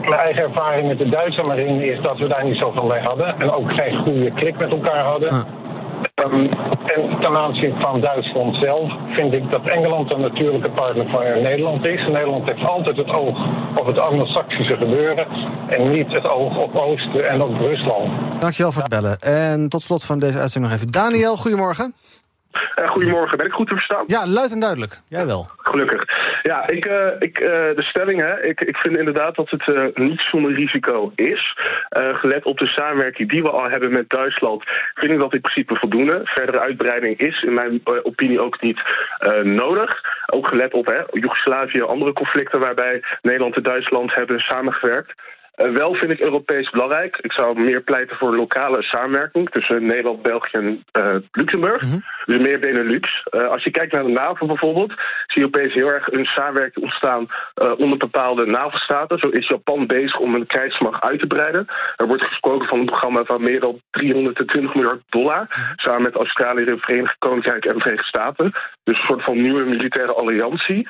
[0.00, 3.38] mijn eigen ervaring met de Duitse marine is dat we daar niet zoveel mee hadden.
[3.40, 5.30] En ook geen goede klik met elkaar hadden.
[5.30, 5.42] Ah.
[6.18, 6.46] Ehm,
[6.94, 11.84] en ten aanzien van Duitsland zelf vind ik dat Engeland een natuurlijke partner van Nederland
[11.84, 12.06] is.
[12.06, 13.38] Nederland heeft altijd het oog
[13.76, 15.26] op het Anglo-Saxische gebeuren.
[15.68, 18.10] En niet het oog op Oosten en op Rusland.
[18.38, 19.18] Dankjewel voor het bellen.
[19.18, 20.92] En tot slot van deze uitzending nog even.
[20.92, 21.94] Daniel, goedemorgen.
[22.74, 24.04] Eh, goedemorgen, ben ik goed te verstaan?
[24.06, 25.00] Ja, luid en duidelijk.
[25.08, 25.46] Jij wel.
[25.56, 26.04] Gelukkig.
[26.42, 30.20] Ja, ik, eh, ik, eh, de stelling, hè, ik, ik vind inderdaad dat het niet
[30.20, 31.56] zonder risico is.
[31.90, 34.62] Gelet op de samenwerking die we al hebben met Duitsland,
[34.94, 36.20] vind ik dat in principe voldoende.
[36.24, 38.80] Verdere uitbreiding is in mijn opinie ook niet
[39.42, 40.00] nodig.
[40.26, 45.14] Ook gelet op hè, Joegoslavië en andere conflicten waarbij Nederland en Duitsland hebben samengewerkt.
[45.58, 47.18] Eh, wel vind ik Europees belangrijk.
[47.20, 51.80] Ik zou meer pleiten voor lokale samenwerking tussen Nederland, België en eh, Luxemburg.
[52.24, 53.22] Dus meer Benelux.
[53.30, 54.92] Eh, als je kijkt naar de NAVO bijvoorbeeld,
[55.26, 57.26] zie je opeens heel erg een samenwerking ontstaan
[57.76, 59.18] onder bepaalde NAVO-staten.
[59.18, 61.66] Zo is Japan bezig om een krijgsmacht uit te breiden.
[61.96, 65.46] Er wordt gesproken van een programma van meer dan 320 miljard dollar.
[65.76, 68.52] Samen met Australië, het Verenigd Koninkrijk en de Verenigde Staten.
[68.84, 70.88] Dus een soort van nieuwe militaire alliantie.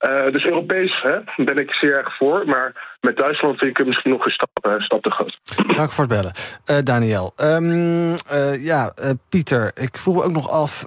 [0.00, 2.42] Eh, dus Europees hè, ben ik zeer erg voor.
[2.46, 5.38] Maar met Duitsland vind ik het misschien nog een stap, eh, stap te groot.
[5.76, 6.32] Dank voor het bellen.
[6.64, 7.32] Eh, Daniel.
[7.36, 10.84] Ehm, eh, ja, eh, Pieter, ik vroeg me ook nog af.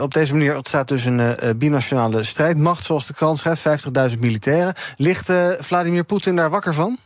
[0.00, 4.20] op deze manier ontstaat dus een eh, eh, binationale strijdmacht, zoals de krant schrijft, 50.000
[4.20, 4.74] militairen.
[4.96, 6.98] Ligt eh, Vladimir Poetin daar wakker van?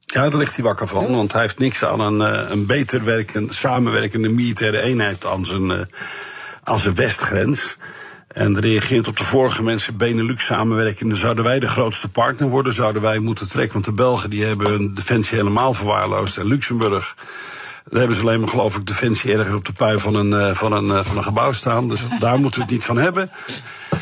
[0.00, 2.20] Ja, daar ligt hij wakker van, want hij heeft niks aan een,
[2.52, 5.80] een beter werkend, samenwerkende militaire eenheid aan zijn, eh,
[6.62, 7.76] aan zijn westgrens.
[8.34, 11.16] En reageert op de vorige mensen Benelux samenwerking.
[11.16, 12.72] Zouden wij de grootste partner worden?
[12.72, 13.72] Zouden wij moeten trekken?
[13.72, 16.36] Want de Belgen die hebben hun defensie helemaal verwaarloosd.
[16.36, 17.14] En Luxemburg,
[17.84, 20.54] daar hebben ze alleen maar geloof ik defensie ergens op de pui van een, eh,
[20.54, 21.88] van een, eh, van een gebouw staan.
[21.88, 23.30] Dus daar moeten we het niet van hebben.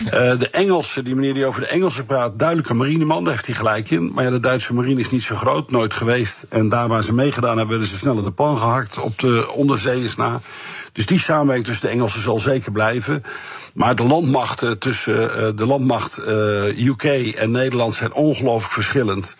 [0.04, 3.54] Eh, de Engelsen, die meneer die over de Engelsen praat, duidelijke marineman, daar heeft hij
[3.54, 4.12] gelijk in.
[4.14, 6.46] Maar ja, de Duitse marine is niet zo groot, nooit geweest.
[6.48, 10.16] En daar waar ze meegedaan hebben, werden ze sneller de pan gehakt op de onderzeeërs
[10.16, 10.40] na.
[10.92, 13.24] Dus die samenwerking tussen de Engelsen zal zeker blijven.
[13.74, 17.04] Maar de landmachten tussen eh, de landmacht eh, UK
[17.36, 19.36] en Nederland zijn ongelooflijk verschillend.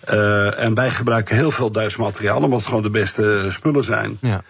[0.00, 4.18] Eh, en wij gebruiken heel veel Duits materiaal, omdat het gewoon de beste spullen zijn.
[4.20, 4.42] Ja.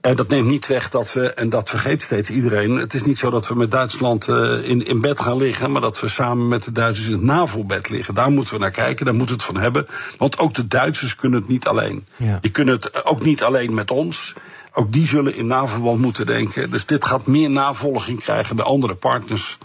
[0.00, 2.76] En dat neemt niet weg dat we, en dat vergeet steeds iedereen.
[2.76, 4.28] Het is niet zo dat we met Duitsland
[4.62, 7.90] in, in bed gaan liggen, maar dat we samen met de Duitsers in het NAVO-bed
[7.90, 8.14] liggen.
[8.14, 9.86] Daar moeten we naar kijken, daar moeten we het van hebben.
[10.18, 12.06] Want ook de Duitsers kunnen het niet alleen.
[12.16, 12.38] Ja.
[12.40, 14.34] Die kunnen het ook niet alleen met ons.
[14.72, 16.70] Ook die zullen in NAVO-verband moeten denken.
[16.70, 19.58] Dus dit gaat meer navolging krijgen bij andere partners.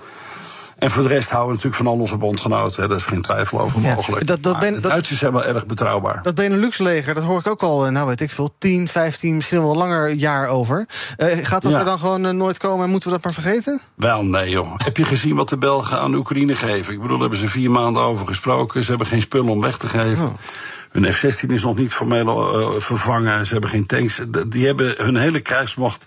[0.78, 2.82] En voor de rest houden we natuurlijk van al onze bondgenoten.
[2.82, 2.88] Hè.
[2.88, 4.28] Daar is geen twijfel over Ja, mogelijk.
[4.28, 6.20] dat- dat Maar ben- de dat- Duitsers zijn wel erg betrouwbaar.
[6.24, 9.62] Dat Benelux-leger, dat hoor ik ook al, eh, nou weet ik veel, 10, 15, misschien
[9.62, 10.88] wel langer jaar over.
[11.18, 11.80] Eh, gaat dat Ja.
[11.80, 13.82] er dan gewoon eh, nooit komen en moeten we dat maar vergeten?
[13.96, 14.72] Wel, nee joh.
[14.78, 16.94] Heb je gezien wat de Belgen aan Oekraïne geven?
[16.94, 18.84] Ik bedoel, hebben ze vier maanden over gesproken.
[18.84, 20.26] Ze hebben geen spullen om weg te geven.
[20.26, 20.34] Oh.
[20.94, 23.46] Hun F-16 is nog niet formeel eh, vervangen.
[23.46, 24.22] Ze hebben geen tanks.
[24.48, 26.06] Die hebben hun hele krijgsmacht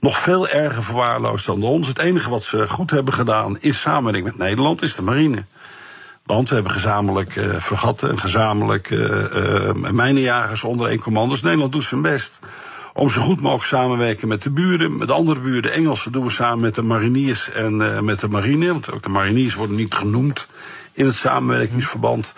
[0.00, 1.88] nog veel erger verwaarloosd dan ons.
[1.88, 5.44] Het enige wat ze goed hebben gedaan is samenwerking met Nederland, is de marine.
[6.24, 11.30] Want we hebben gezamenlijk vergatten en gezamenlijk eh, mijnenjagers onder één commando.
[11.30, 12.38] Dus Nederland doet zijn best
[12.94, 14.96] om zo goed mogelijk samenwerken met de buren.
[14.96, 18.28] Met de andere buren, de Engelsen, doen we samen met de mariniers en met de
[18.28, 18.66] marine.
[18.66, 20.48] Want ook de mariniers worden niet genoemd
[20.92, 22.34] in het samenwerkingsverband.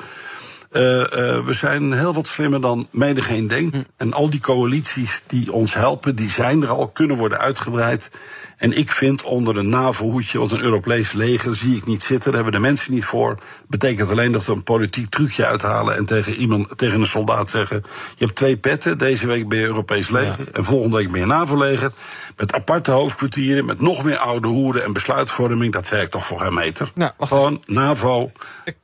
[0.72, 1.04] Uh, uh,
[1.44, 3.76] we zijn heel wat slimmer dan menigeen denkt.
[3.76, 3.83] Hm.
[3.96, 8.11] En al die coalities die ons helpen, die zijn er al, kunnen worden uitgebreid.
[8.56, 12.33] En ik vind onder een NAVO-hoedje, want een Europees leger zie ik niet zitten.
[12.33, 13.38] Daar hebben de mensen niet voor.
[13.68, 17.83] Betekent alleen dat we een politiek trucje uithalen en tegen iemand, tegen een soldaat zeggen:
[18.16, 18.98] Je hebt twee petten.
[18.98, 20.52] Deze week ben je Europees leger ja.
[20.52, 21.92] en volgende week ben je NAVO-leger.
[22.40, 25.72] Met aparte hoofdkwartieren, met nog meer oude hoeren en besluitvorming.
[25.72, 26.90] Dat werkt toch voor geen meter.
[26.94, 27.62] Nou, Gewoon.
[27.66, 28.33] NAVO,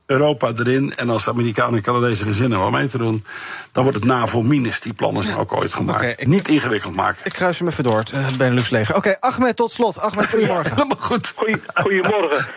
[0.05, 0.93] Europa erin.
[0.95, 3.25] En als de Amerikanen en Canadese gezinnen wel mee te doen,
[3.71, 4.79] dan wordt het NAVO-minus.
[4.79, 5.99] Die plannen zijn ook ooit gemaakt.
[5.99, 7.25] Okay, ik, Niet ingewikkeld maken.
[7.25, 8.95] Ik kruis hem even door, het uh, Benelux leger.
[8.95, 9.99] Oké, okay, Ahmed, tot slot.
[9.99, 10.75] Ahmed, goedemorgen.
[10.75, 11.33] Helemaal goed.
[11.73, 12.47] Goedemorgen.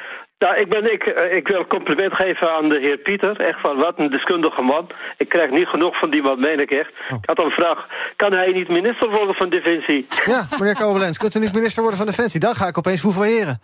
[0.44, 1.04] Nou, ik, ben, ik,
[1.38, 3.40] ik wil een compliment geven aan de heer Pieter.
[3.40, 4.86] Echt van, wat een deskundige man.
[5.16, 6.92] Ik krijg niet genoeg van die man, meen ik echt.
[7.08, 7.18] Oh.
[7.18, 10.06] Ik had een vraag, kan hij niet minister worden van Defensie?
[10.26, 12.40] Ja, meneer Kobelens, kunt u niet minister worden van Defensie?
[12.40, 13.60] Dan ga ik opeens foevoyeren.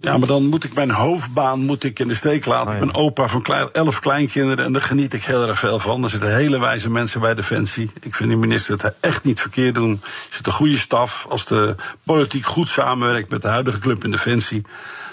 [0.00, 2.68] Ja, maar dan moet ik mijn hoofdbaan moet ik in de steek laten.
[2.68, 2.84] Oh, ja.
[2.84, 6.02] Ik ben opa van klein, elf kleinkinderen en daar geniet ik heel erg veel van.
[6.04, 7.90] Er zitten hele wijze mensen bij Defensie.
[8.00, 10.00] Ik vind de minister het echt niet verkeerd doen.
[10.02, 11.26] Er zit een goede staf.
[11.28, 14.64] Als de politiek goed samenwerkt met de huidige club in Defensie...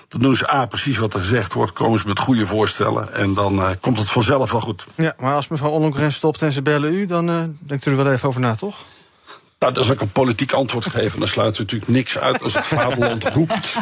[0.07, 3.13] dan doen ze A, precies wat er gezegd wordt, komen ze met goede voorstellen...
[3.13, 4.85] en dan uh, komt het vanzelf wel goed.
[4.95, 7.05] Ja, maar als mevrouw Ollongren stopt en ze bellen u...
[7.05, 8.85] dan uh, denkt u er wel even over na, toch?
[9.59, 11.19] Nou, dat is ook een politiek antwoord geven.
[11.19, 13.75] Dan sluiten we natuurlijk niks uit als het vaderland roept.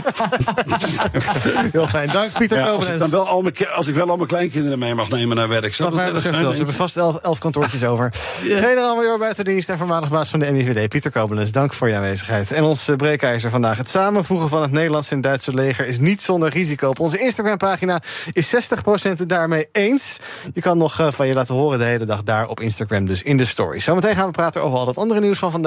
[1.71, 4.15] Heel fijn, dank Pieter ja, als, ik dan wel al mijn, als ik wel al
[4.15, 5.73] mijn kleinkinderen mee mag nemen naar werk.
[5.73, 8.13] Zou dat dat Ze hebben vast elf, elf kantoortjes over.
[8.43, 8.57] Ja.
[8.57, 11.51] Generaal-major buitendienst en voormalig baas van de MIVD, Pieter Koblenz.
[11.51, 12.51] Dank voor je aanwezigheid.
[12.51, 13.77] En ons breekijzer vandaag.
[13.77, 16.89] Het samenvoegen van het Nederlandse en Duitse leger is niet zonder risico.
[16.89, 18.57] Op onze Instagram-pagina is 60%
[19.01, 20.17] het daarmee eens.
[20.53, 23.21] Je kan nog uh, van je laten horen de hele dag daar op Instagram, dus
[23.21, 23.79] in de story.
[23.79, 25.63] Zometeen gaan we praten over al dat andere nieuws van vandaag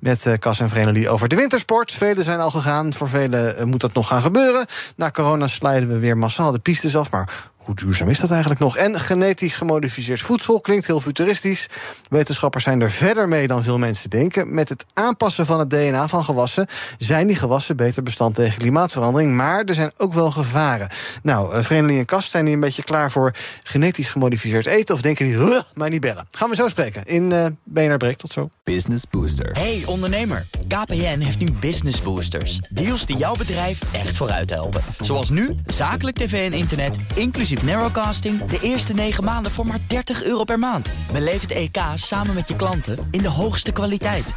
[0.00, 1.92] met uh, Cas en Vrenelie over de wintersport.
[1.92, 4.66] Velen zijn al gegaan, voor velen uh, moet dat nog gaan gebeuren.
[4.96, 8.60] Na corona slijden we weer massaal de pistes af, maar hoe duurzaam is dat eigenlijk
[8.60, 8.76] nog?
[8.76, 11.66] En genetisch gemodificeerd voedsel klinkt heel futuristisch.
[12.10, 14.54] Wetenschappers zijn er verder mee dan veel mensen denken.
[14.54, 16.66] Met het aanpassen van het DNA van gewassen
[16.98, 19.34] zijn die gewassen beter bestand tegen klimaatverandering.
[19.34, 20.88] Maar er zijn ook wel gevaren.
[21.22, 24.94] Nou, uh, Vreemdeling en Kast zijn die een beetje klaar voor genetisch gemodificeerd eten?
[24.94, 26.26] Of denken die, huh, maar niet bellen?
[26.30, 28.16] Gaan we zo spreken in uh, BNR Break.
[28.16, 28.50] Tot zo.
[28.64, 29.50] Business Booster.
[29.52, 32.60] Hey ondernemer, KPN heeft nu Business Boosters.
[32.70, 34.82] Deals die jouw bedrijf echt vooruit helpen.
[35.00, 38.44] Zoals nu, zakelijk tv en internet, inclusief narrowcasting...
[38.44, 40.90] de eerste 9 maanden voor maar 30 euro per maand.
[41.12, 44.34] Beleef het EK samen met je klanten in de hoogste kwaliteit.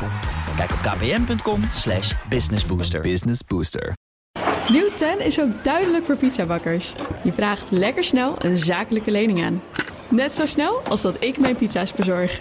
[0.55, 3.01] Kijk op kpn.com slash businessbooster.
[3.01, 3.93] Business Booster.
[4.69, 6.93] Nieuw 10 is ook duidelijk voor pizzabakkers.
[7.23, 9.61] Je vraagt lekker snel een zakelijke lening aan.
[10.09, 12.39] Net zo snel als dat ik mijn pizza's bezorg.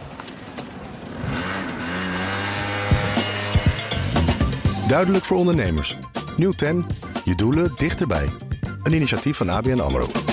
[4.88, 5.96] Duidelijk voor ondernemers.
[6.36, 6.86] Nieuw 10.
[7.24, 8.28] Je doelen dichterbij.
[8.82, 10.29] Een initiatief van ABN AMRO.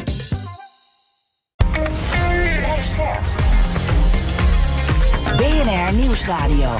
[5.67, 6.75] BNR Nieuwsradio.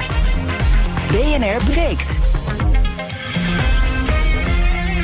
[1.10, 2.10] BNR breekt.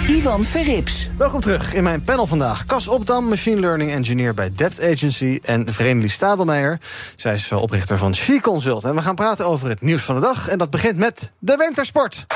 [0.08, 1.08] Ivan Verrips.
[1.18, 2.66] Welkom terug in mijn panel vandaag.
[2.66, 5.38] Cas Opdam, machine learning engineer bij Debt Agency...
[5.42, 6.80] en Vreemdelie Stadelmeijer.
[7.16, 8.84] Zij is oprichter van She Consult.
[8.84, 10.48] En we gaan praten over het nieuws van de dag.
[10.48, 12.26] En dat begint met de wintersport.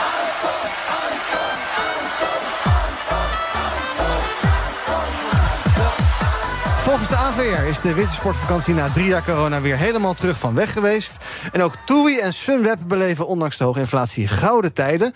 [7.09, 10.73] Volgens de AVR is de wintersportvakantie na drie jaar corona weer helemaal terug van weg
[10.73, 11.17] geweest.
[11.53, 15.13] En ook TUI en Sunweb beleven ondanks de hoge inflatie gouden tijden.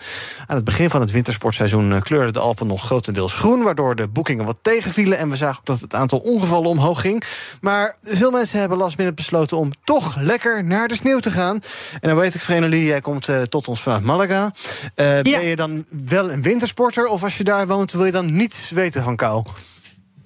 [0.47, 4.45] Aan het begin van het wintersportseizoen kleurden de Alpen nog grotendeels groen, waardoor de boekingen
[4.45, 5.17] wat tegenvielen.
[5.17, 7.23] En we zagen ook dat het aantal ongevallen omhoog ging.
[7.61, 11.59] Maar veel mensen hebben last minute besloten om toch lekker naar de sneeuw te gaan.
[12.01, 14.51] En dan weet ik, Vrenelie, jij komt uh, tot ons vanuit Malaga.
[14.95, 15.21] Uh, ja.
[15.21, 17.05] Ben je dan wel een wintersporter?
[17.05, 19.43] Of als je daar woont, wil je dan niets weten van kou?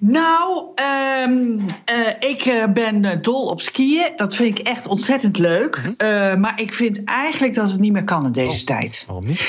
[0.00, 0.66] Nou,
[1.24, 4.12] um, uh, ik uh, ben uh, dol op skiën.
[4.16, 5.82] Dat vind ik echt ontzettend leuk.
[5.84, 6.40] Mm -hmm.
[6.40, 9.04] maar ik vind eigenlijk dat het niet meer kan in deze oh, tijd.
[9.06, 9.40] Waarom niet?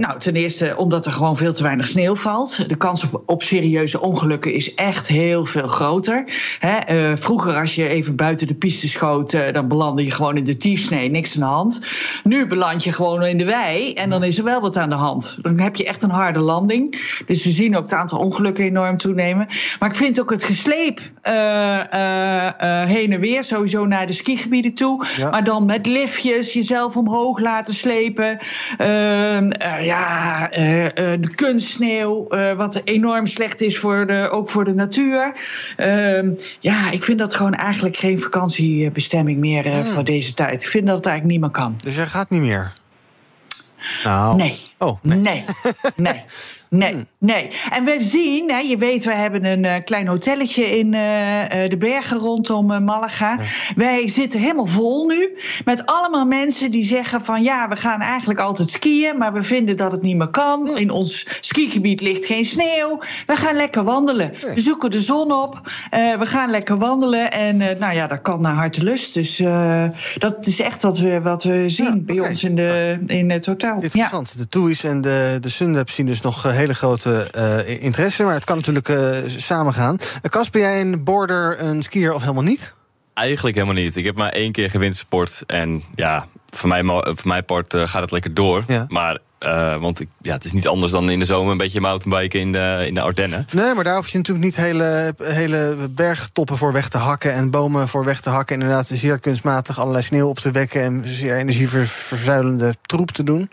[0.00, 2.68] nou, ten eerste omdat er gewoon veel te weinig sneeuw valt.
[2.68, 6.24] De kans op, op serieuze ongelukken is echt heel veel groter.
[6.58, 7.16] Hè?
[7.16, 11.10] vroeger, als je even buiten de piste schoot, dan belandde je gewoon in de tiefsnee,
[11.10, 11.80] niks aan de hand.
[12.24, 14.96] Nu beland je gewoon in de wei en dan is er wel wat aan de
[14.96, 15.38] hand.
[15.42, 17.00] Dan heb je echt een harde landing.
[17.26, 19.35] Dus we zien ook het aantal ongelukken enorm toenemen.
[19.78, 21.32] Maar ik vind ook het gesleep uh,
[21.94, 25.04] uh, uh, heen en weer, sowieso naar de skigebieden toe.
[25.16, 25.30] Ja.
[25.30, 28.38] Maar dan met liftjes, jezelf omhoog laten slepen.
[28.78, 29.50] Ehm,
[29.82, 35.34] ja, de kunstsneeuw, wat enorm slecht is voor de, ook voor de natuur.
[35.76, 39.84] Ehm, ja, ik vind dat gewoon eigenlijk geen vakantiebestemming meer hmm.
[39.84, 40.62] voor deze tijd.
[40.62, 41.76] Ik vind dat het eigenlijk niet meer kan.
[41.82, 42.72] Dus jij gaat niet meer?
[44.04, 44.36] Nou.
[44.36, 44.62] Nee.
[44.78, 45.18] Oh, nee.
[45.18, 45.44] Nee,
[45.96, 46.22] nee,
[46.70, 47.04] nee.
[47.18, 47.50] nee.
[47.70, 51.76] En we zien, hè, je weet, we hebben een uh, klein hotelletje in uh, de
[51.78, 53.38] bergen rondom uh, Malaga.
[53.76, 58.40] Wij zitten helemaal vol nu met allemaal mensen die zeggen van ja, we gaan eigenlijk
[58.40, 60.76] altijd skiën, maar we vinden dat het niet meer kan.
[60.76, 62.98] In ons skigebied ligt geen sneeuw.
[63.26, 64.32] We gaan lekker wandelen.
[64.54, 65.60] We zoeken de zon op.
[65.90, 69.14] we gaan lekker wandelen en nou ja, dat kan naar hartelust.
[69.14, 69.36] Dus
[70.18, 72.28] dat is echt wat we, wat we zien ja, bij okay.
[72.28, 73.78] ons in, de, in het hotel.
[73.80, 74.32] Interessant.
[74.36, 74.42] Ja.
[74.42, 78.22] De TUI's en de, de Sunweb zien dus nog hele grote uh, interesse.
[78.22, 79.98] Maar het kan natuurlijk uh, samengaan.
[80.28, 82.74] Kas, ben jij een border, een skier of helemaal niet?
[83.14, 83.96] Eigenlijk helemaal niet.
[83.96, 85.42] Ik heb maar één keer gewintersport.
[85.46, 88.64] En ja, voor mij, voor mijn part gaat het lekker door.
[88.66, 88.84] Ja.
[88.88, 91.80] Maar uh, want ik, ja, het is niet anders dan in de zomer een beetje
[91.80, 93.46] mountainbiken in de, in de Ardennen.
[93.52, 97.50] Nee, maar daar hoef je natuurlijk niet hele, hele bergtoppen voor weg te hakken en
[97.50, 98.54] bomen voor weg te hakken.
[98.54, 103.50] Inderdaad, zeer kunstmatig allerlei sneeuw op te wekken en zeer energievervuilende troep te doen.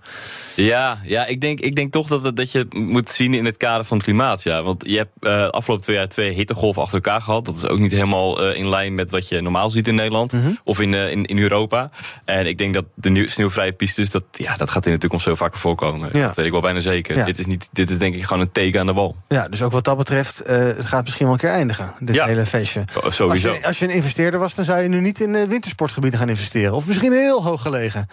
[0.55, 3.45] Ja, ja ik, denk, ik denk toch dat, het, dat je het moet zien in
[3.45, 4.43] het kader van het klimaat.
[4.43, 4.63] Ja.
[4.63, 7.45] Want je hebt uh, afgelopen twee jaar twee hittegolven achter elkaar gehad.
[7.45, 10.31] Dat is ook niet helemaal uh, in lijn met wat je normaal ziet in Nederland
[10.31, 10.59] mm -hmm.
[10.63, 11.89] of in, in, in Europa.
[12.25, 15.35] En ik denk dat de sneeuwvrije pistes, dat, ja, dat gaat in de toekomst veel
[15.35, 16.09] vaker voorkomen.
[16.13, 16.25] Ja.
[16.25, 17.17] Dat weet ik wel bijna zeker.
[17.17, 17.25] Ja.
[17.25, 19.15] Dit, is niet, dit is denk ik gewoon een teken aan de wal.
[19.27, 22.25] Ja, dus ook wat dat betreft, het gaat misschien wel een keer eindigen, dit ja.
[22.25, 22.83] hele feestje.
[23.03, 23.49] Oh, sowieso.
[23.49, 26.29] Als je, als je een investeerder was, dan zou je nu niet in wintersportgebieden gaan
[26.29, 26.73] investeren.
[26.73, 28.07] Of misschien heel hoog gelegen.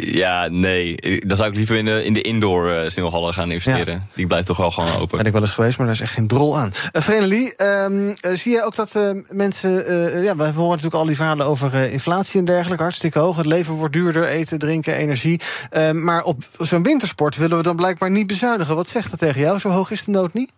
[0.00, 0.96] Ja, nee.
[1.26, 4.08] Dan zou ik liever in de, in de indoor door uh, sneeuwhallen gaan investeren.
[4.14, 5.16] Die blijft toch wel gewoon open.
[5.16, 6.72] Ben ik wel eens geweest, maar daar is echt geen drol aan.
[6.92, 8.98] Uh, Vrenelie, um, uh, zie je ook dat
[9.30, 9.70] mensen...
[10.22, 12.82] ja, we horen natuurlijk al die verhalen over inflatie en dergelijke.
[12.82, 13.36] Hartstikke hoog.
[13.36, 15.40] Het leven wordt duurder, eten, drinken, energie.
[15.70, 18.76] Ehm, maar op zo'n wintersport willen we dan blijkbaar niet bezuinigen.
[18.76, 19.58] Wat zegt dat tegen jou?
[19.58, 20.52] Zo hoog is de nood niet?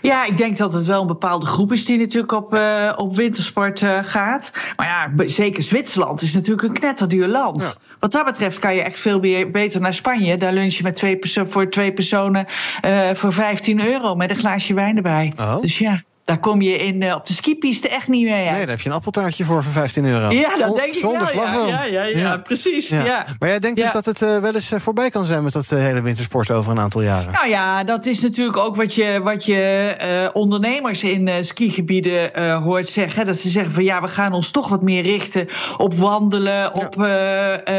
[0.00, 3.16] Ja, ik denk dat het wel een bepaalde groep is die natuurlijk op, uh, op
[3.16, 4.52] wintersport uh, gaat.
[4.76, 7.62] Maar ja, zeker Zwitserland is natuurlijk een knetterduur land.
[7.62, 7.96] Ja.
[8.00, 10.36] Wat dat betreft kan je echt veel meer, beter naar Spanje.
[10.36, 12.46] Daar lunch je met twee voor twee personen
[12.86, 15.32] uh, voor 15 euro met een glaasje wijn erbij.
[15.36, 15.60] Oh.
[15.60, 16.02] Dus ja.
[16.24, 18.50] Daar kom je in, uh, op de skipiste echt niet mee uit.
[18.50, 20.30] Nee, daar heb je een appeltaartje voor voor 15 euro.
[20.30, 21.66] Ja, dat denk ik Zonder wel.
[21.66, 22.88] Ja, ja, ja, ja, precies.
[22.88, 23.26] Ja.
[23.38, 25.42] Maar jij denkt dus dat het uh, wel eens voorbij kan zijn...
[25.42, 27.32] met dat hele wintersport over een aantal jaren?
[27.32, 33.26] Nou ja, dat is natuurlijk ook wat je, wat je ondernemers in skigebieden hoort zeggen.
[33.26, 36.74] Dat ze zeggen van ja, we gaan ons toch wat meer richten op wandelen...
[36.74, 37.06] op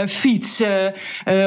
[0.09, 0.93] fietsen,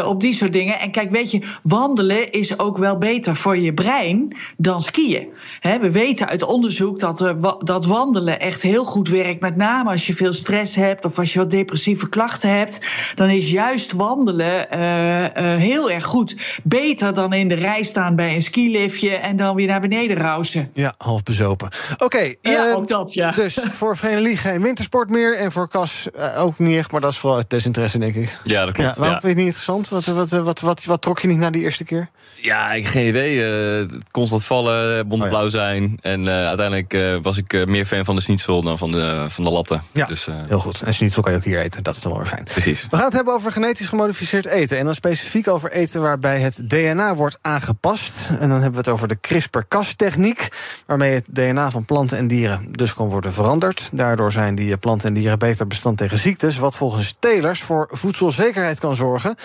[0.05, 0.81] op die soort dingen.
[0.81, 5.29] En kijk, weet je, wandelen is ook wel beter voor je brein dan skiën.
[5.61, 9.41] He, we weten uit onderzoek dat, er, dat wandelen echt heel goed werkt.
[9.41, 12.81] Met name als je veel stress hebt of als je wat depressieve klachten hebt.
[13.15, 16.37] Dan is juist wandelen uh, uh, heel erg goed.
[16.63, 20.71] Beter dan in de rij staan bij een skiliftje en dan weer naar beneden rausen.
[20.75, 21.69] Ja, half bezopen.
[21.93, 22.05] Oké.
[22.05, 23.31] Okay, ja, uh, ook dat, ja.
[23.31, 25.37] Dus voor Vrenelie geen wintersport meer.
[25.37, 28.39] En voor Cas ook niet echt, maar dat is vooral het desinteresse, denk ik.
[28.45, 28.89] Ja, dat klopt.
[28.89, 29.21] Ja, waarom ja.
[29.21, 29.89] vind je het niet interessant?
[29.89, 32.09] Wat, wat, wat, wat, wat, trok je niet na die eerste keer?
[32.41, 33.87] Ja, ik heb geen idee.
[34.11, 35.59] constant vallen, bont blauw oh, ja.
[35.59, 35.99] zijn.
[36.01, 39.45] En uiteindelijk uh, was ik uh, meer fan van de schnitzel dan van de, van
[39.45, 39.83] de latten.
[39.93, 40.83] Ja, dus, uh, heel goed.
[40.83, 41.83] En schnitzel kan je ook hier eten.
[41.83, 42.45] Dat is dan wel weer fijn.
[42.45, 42.87] Precies.
[42.91, 44.79] We gaan het hebben over genetisch gemodificeerd eten.
[44.79, 48.27] En dan specifiek over eten waarbij het DNA wordt aangepast.
[48.29, 50.49] En dan hebben we het over de CRISPR-Cas-techniek.
[50.87, 53.89] Waarmee het DNA van planten en dieren dus kan worden veranderd.
[53.93, 56.59] Daardoor zijn die planten en dieren beter bestand tegen ziektes.
[56.59, 59.37] Wat volgens telers voor voedselzekerheid kan zorgen.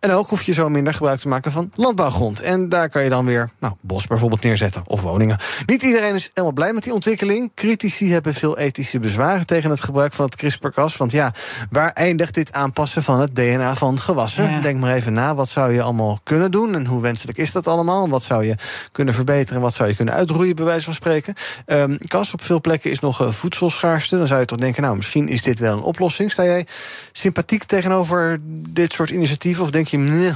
[0.00, 2.35] En ook hoef je zo minder gebruik te maken van landbouwgrond.
[2.40, 4.82] En daar kan je dan weer nou, bos bijvoorbeeld neerzetten.
[4.86, 5.38] Of woningen.
[5.66, 7.50] Niet iedereen is helemaal blij met die ontwikkeling.
[7.54, 10.96] Critici hebben veel ethische bezwaren tegen het gebruik van het CRISPR-Cas.
[10.96, 11.34] Want ja,
[11.70, 14.50] waar eindigt dit aanpassen van het DNA van gewassen?
[14.50, 14.60] Ja.
[14.60, 16.74] Denk maar even na, wat zou je allemaal kunnen doen?
[16.74, 18.08] En hoe wenselijk is dat allemaal?
[18.08, 18.54] Wat zou je
[18.92, 19.60] kunnen verbeteren?
[19.60, 21.34] Wat zou je kunnen uitroeien, bij wijze van spreken?
[21.66, 24.16] Um, Cas, op veel plekken is nog uh, voedselschaarste.
[24.16, 26.32] Dan zou je toch denken, nou, misschien is dit wel een oplossing.
[26.32, 26.66] Sta jij
[27.12, 29.64] sympathiek tegenover dit soort initiatieven?
[29.64, 30.32] Of denk je, nee...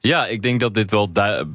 [0.00, 1.10] Ja, ik denk dat dit wel,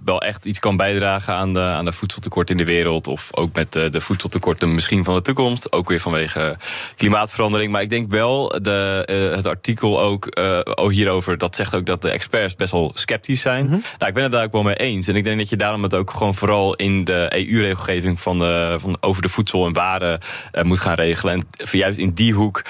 [0.05, 3.07] wel echt iets kan bijdragen aan de, aan de voedseltekort in de wereld.
[3.07, 5.71] Of ook met de, de voedseltekorten misschien van de toekomst.
[5.71, 6.55] Ook weer vanwege
[6.95, 7.71] klimaatverandering.
[7.71, 12.01] Maar ik denk wel, de, uh, het artikel ook uh, hierover, dat zegt ook dat
[12.01, 13.65] de experts best wel sceptisch zijn.
[13.65, 13.81] Mm -hmm.
[13.97, 15.07] Nou, ik ben het daar ook wel mee eens.
[15.07, 18.75] En ik denk dat je daarom het ook gewoon vooral in de EU-regelgeving van de,
[18.77, 20.19] van over de voedsel en waren
[20.53, 21.33] uh, moet gaan regelen.
[21.33, 22.61] En juist in die hoek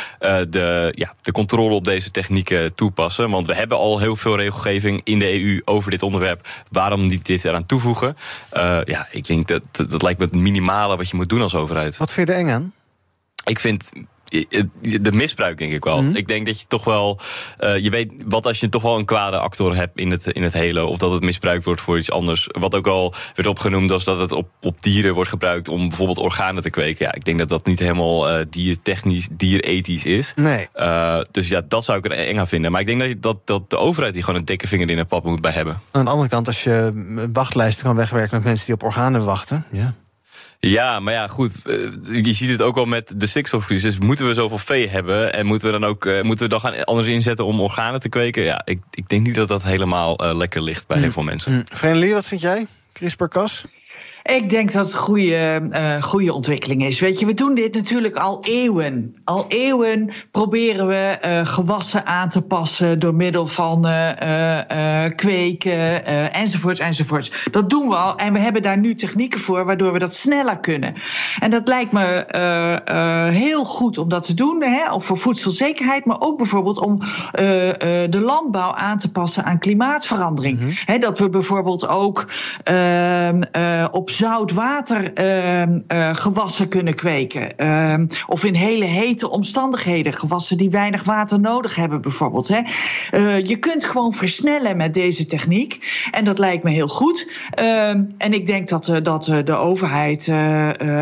[0.49, 3.29] de, ja, de controle op deze technieken toepassen.
[3.29, 6.47] Want we hebben al heel veel regelgeving in de EU over dit onderwerp.
[6.71, 8.17] Waarom niet dit eraan toevoegen?
[8.53, 11.41] Uh, ja, ik denk dat, dat, dat lijkt me het minimale wat je moet doen
[11.41, 11.97] als overheid.
[11.97, 12.73] Wat vind je er eng aan?
[13.43, 13.91] Ik vind
[15.01, 16.01] de misbruik, denk ik wel.
[16.01, 16.15] Mhm.
[16.15, 17.19] Ik denk dat je toch wel.
[17.57, 20.43] eh, je weet wat als je toch wel een kwade actor hebt in het, in
[20.43, 20.85] het hele.
[20.85, 22.47] Of dat het misbruikt wordt voor iets anders.
[22.51, 26.17] Wat ook al werd opgenoemd als dat het op, op dieren wordt gebruikt om bijvoorbeeld
[26.17, 27.05] organen te kweken.
[27.05, 30.33] Ja, ik denk dat dat niet helemaal eh, diertechnisch, dierethisch is.
[30.35, 30.67] Nee.
[30.73, 32.71] Eh, dus ja, dat zou ik er eng aan vinden.
[32.71, 34.95] Maar ik denk dat, je- dat, dat de overheid hier gewoon een dikke vinger in
[34.97, 35.79] de pap moet bij hebben.
[35.91, 36.91] Aan de andere kant, als je
[37.33, 39.65] wachtlijsten kan wegwerken met mensen die op organen wachten.
[39.71, 39.93] Ja.
[40.59, 41.61] Ja, maar ja, goed.
[41.65, 43.99] eh, Je ziet het ook al met de stikstofcrisis.
[43.99, 45.33] Moeten we zoveel vee hebben?
[45.33, 48.09] En moeten we dan ook eh, moeten we dan gaan anders inzetten om organen te
[48.09, 48.43] kweken?
[48.43, 51.51] Ja, ik, ik denk niet dat dat helemaal eh, lekker ligt bij heel veel mensen.
[51.51, 51.75] Hm.
[51.75, 52.65] Vreemdeling, wat vind jij?
[52.93, 53.65] CRISPR-Cas?
[54.27, 56.99] Ik denk dat het een goede, eh, goede ontwikkeling is.
[56.99, 59.15] Weet je, we doen dit natuurlijk al eeuwen.
[59.23, 66.79] Al eeuwen proberen we eh, gewassen aan te passen door middel van eh, kweken enzovoorts
[66.79, 67.47] enzovoorts.
[67.51, 70.59] Dat doen we al en we hebben daar nu technieken voor waardoor we dat sneller
[70.59, 70.93] kunnen.
[71.39, 72.25] En dat lijkt me
[73.33, 76.99] heel goed om dat te doen, hè, of voor voedselzekerheid, maar ook bijvoorbeeld om
[78.09, 80.83] de landbouw aan te passen aan klimaatverandering.
[80.85, 82.27] Hè, dat we bijvoorbeeld ook
[82.63, 87.57] ehm, eh, op zout water ehm, eh, gewassen kunnen kweken.
[87.57, 92.47] Ehm, of in hele hete omstandigheden gewassen die weinig water nodig hebben, bijvoorbeeld.
[92.47, 92.61] Hè.
[93.11, 95.79] Eh, je kunt gewoon versnellen met deze techniek.
[96.11, 97.31] En dat lijkt me heel goed.
[97.51, 100.27] Ehm, en ik denk dat, eh, dat de overheid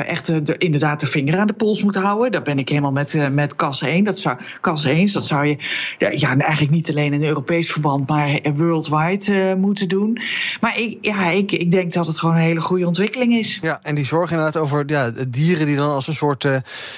[0.06, 2.32] echt de, inderdaad de vinger aan de pols moet houden.
[2.32, 4.04] Daar ben ik helemaal met, met Cas 1.
[4.04, 5.58] Dat zou, Cas 1, dat zou je
[5.98, 10.20] ja, eigenlijk niet alleen in Europees verband, maar worldwide moeten doen.
[10.62, 13.60] Maar ik, ja, ik, ik denk dat het gewoon een hele goede ontwikkeling is.
[13.62, 16.58] Ja, en die zorg inderdaad over ja, dieren die dan als een soort eh,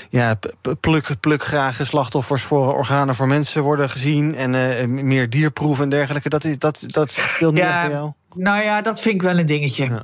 [0.09, 0.39] ja,
[0.79, 4.35] pluk, plukgrage slachtoffers voor organen voor mensen worden gezien.
[4.35, 6.29] En eh, meer dierproeven en dergelijke.
[6.29, 8.11] Dat, is, dat, dat speelt niet echt bij jou.
[8.33, 9.83] Nou ja, dat vind ik wel een dingetje.
[9.83, 10.03] Ja,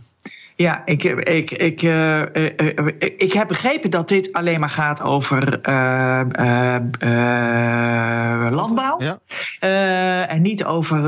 [0.55, 2.87] ik, ik, ik, eh, eh, eh,
[3.17, 5.59] ik heb begrepen dat dit alleen maar gaat over
[8.51, 8.99] landbouw.
[10.27, 10.99] En niet over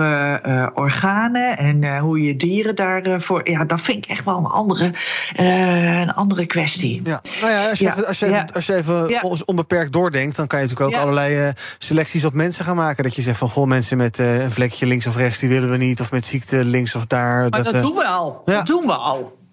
[0.74, 3.50] organen en hoe je dieren daarvoor.
[3.50, 4.94] ja, dat vind ik echt wel een andere,
[5.36, 7.02] een andere kwestie.
[7.04, 7.22] Ja.
[7.42, 8.48] Nou ja, als je, Ja, even, als je, ja.
[8.54, 9.20] als je even Ja.
[9.22, 11.04] on- onbeperkt doordenkt, dan kan je natuurlijk ook Ja.
[11.04, 13.04] allerlei selecties op mensen gaan maken.
[13.04, 15.78] Dat je zegt van goh, mensen met een vlekje links of rechts, die willen we
[15.78, 16.00] niet.
[16.02, 17.40] Of met ziekte links of daar.
[17.50, 18.42] Maar dat, eh, doen we al.
[18.46, 19.44] Dat doen we al.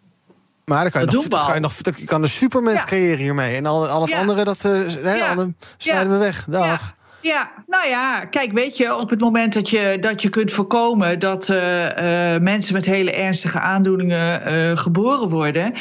[0.64, 3.18] Maar dan kan je, dat nog, dat kan je, nog, je kan een supermens creëren
[3.18, 3.56] hiermee.
[3.56, 4.18] En al, al het Ja.
[4.18, 5.46] andere, dat hè, Ja.
[5.76, 6.44] snijden we weg.
[6.44, 6.94] Dag.
[7.20, 11.18] Ja, nou ja, kijk, weet je, op het moment dat je, dat je kunt voorkomen
[11.18, 15.74] dat eh, eh, mensen met hele ernstige aandoeningen eh, geboren worden,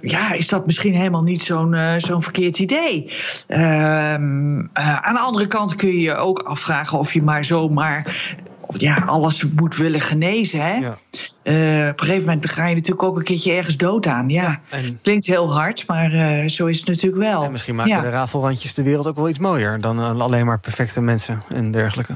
[0.00, 3.12] ja, is dat misschien helemaal niet zo'n zo'n verkeerd idee.
[3.46, 8.26] Ehm, eh, aan de andere kant kun je je ook afvragen of je maar zomaar
[8.72, 10.60] ja, alles moet willen genezen.
[10.66, 10.88] Hè?
[11.48, 14.28] Eh, op een gegeven moment ga je natuurlijk ook een keertje ergens dood aan.
[14.28, 14.60] Ja,
[15.02, 17.42] klinkt heel hard, maar eh, zo is het natuurlijk wel.
[17.44, 18.00] En misschien maken ja.
[18.00, 21.70] de rafelrandjes de wereld ook wel iets mooier dan eh, alleen maar perfecte mensen en
[21.72, 22.14] dergelijke.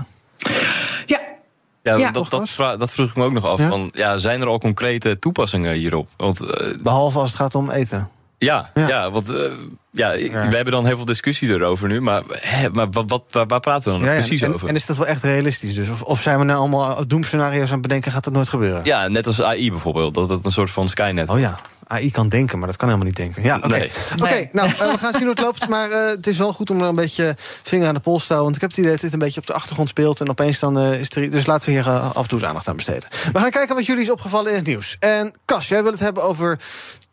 [1.06, 2.10] Ja, Ja.
[2.10, 3.58] dat, dat, vra- dat vroeg ik me ook nog af.
[3.58, 3.68] Ja?
[3.68, 6.08] Van, ja, zijn er al concrete toepassingen hierop?
[6.16, 8.08] Want, eh, Behalve als het gaat om eten.
[8.44, 9.10] Ja, ja.
[9.10, 9.52] want eh,
[9.90, 12.00] ja, we hebben dan heel veel discussie erover nu.
[12.00, 14.68] Maar, hè, maar wat, wat, waar, waar praten we dan Ja, ja, precies en, over?
[14.68, 15.88] en is dat wel echt realistisch dus?
[15.88, 18.84] Of, of zijn we nou allemaal doemscenario's aan het bedenken, gaat dat nooit gebeuren?
[18.84, 20.14] Ja, net als AI bijvoorbeeld.
[20.14, 23.08] Dat het een soort van Skynet Oh ja, AI kan denken, maar dat kan helemaal
[23.08, 23.42] niet denken.
[23.42, 23.68] Ja, oké.
[23.68, 23.90] Nee.
[24.22, 25.68] Oké, nou, eh, we gaan zien hoe het loopt.
[25.68, 28.32] Maar eh, het is wel goed om er een beetje vinger aan de pols te
[28.32, 28.44] houden.
[28.44, 30.20] Want ik heb het idee dat dit een beetje op de achtergrond speelt.
[30.20, 31.30] En opeens dan eh, is er...
[31.30, 33.08] Dus laten we hier eh, af en toe eens aandacht aan besteden.
[33.32, 34.96] We gaan kijken wat jullie is opgevallen in het nieuws.
[35.00, 36.58] En Cas, jij wil het hebben over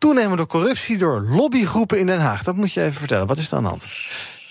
[0.00, 0.98] toenemende corruptie...
[0.98, 2.42] door lobbygroepen in Den Haag.
[2.42, 3.26] Dat moet je even vertellen.
[3.26, 3.86] Wat is er aan de hand?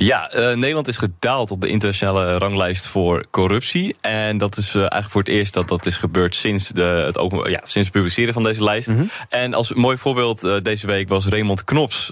[0.01, 3.95] Ja, eh, Nederland is gedaald op de internationale ranglijst voor corruptie.
[4.01, 7.17] En dat is eh, eigenlijk voor het eerst dat dat is gebeurd sinds, de, het,
[7.17, 8.91] open, ja, sinds het publiceren van deze lijst.
[9.29, 12.09] En als mooi voorbeeld eh, deze week was Raymond Knops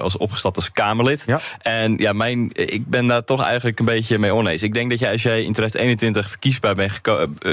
[0.00, 1.26] was opgestapt als Kamerlid.
[1.62, 4.62] En ja, mijn, ik ben daar toch eigenlijk een beetje mee oneens.
[4.62, 6.92] Ik denk dat jij als jij in 2021 verkiesbaar bent,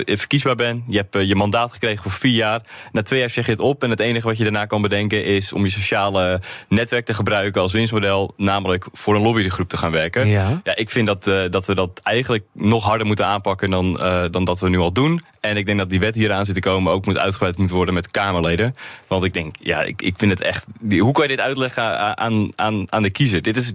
[0.05, 2.61] verkiesbaar bent je hebt je mandaat gekregen voor vier jaar.
[2.91, 3.83] Na twee jaar zeg je het op.
[3.83, 7.61] En het enige wat je daarna kan bedenken is om je sociale netwerk te gebruiken
[7.61, 8.33] als winstmodel.
[8.37, 10.27] Namelijk voor een lobbygroep te gaan werken.
[10.27, 10.61] Ja.
[10.75, 14.43] ik vind dat, eh, dat we dat eigenlijk nog harder moeten aanpakken dan, eh, dan
[14.43, 15.21] dat we nu al doen.
[15.39, 17.69] En ik denk dat die wet die eraan zit te komen ook moet uitgebreid moet
[17.69, 18.73] worden met Kamerleden.
[19.07, 20.65] Want ik denk, ja, ik, ik vind het echt.
[20.81, 23.41] die- hoe kan je dit uitleggen aan, aan, aan de kiezer?
[23.41, 23.71] Dit is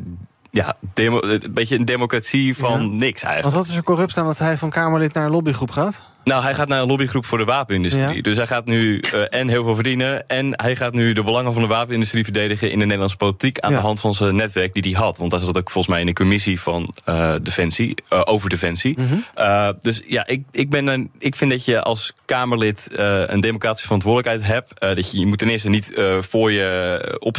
[0.51, 3.43] ja, demo, een beetje een democratie van niks eigenlijk.
[3.43, 6.03] Want wat is er corrupt aan dat hij van Kamerlid naar een lobbygroep gaat?
[6.25, 8.16] Nou, hij gaat naar een lobbygroep voor de wapenindustrie.
[8.16, 8.23] Ja.
[8.23, 10.27] Dus hij gaat nu eh, en heel veel verdienen.
[10.29, 13.59] En hij gaat nu de belangen van de wapenindustrie verdedigen in de Nederlandse politiek.
[13.59, 13.77] aan Ja.
[13.77, 15.18] de hand van zijn netwerk die hij had.
[15.18, 17.95] Want hij zat ook volgens mij in de commissie van eh, Defensie.
[18.09, 18.99] eh, over Defensie.
[18.99, 19.73] Mhm.
[19.81, 22.89] Dus ja, ik, ik, ben een, ik vind dat je als Kamerlid
[23.27, 24.81] een democratische verantwoordelijkheid hebt.
[24.97, 27.37] Dat je, je moet ten eerste niet voor je op,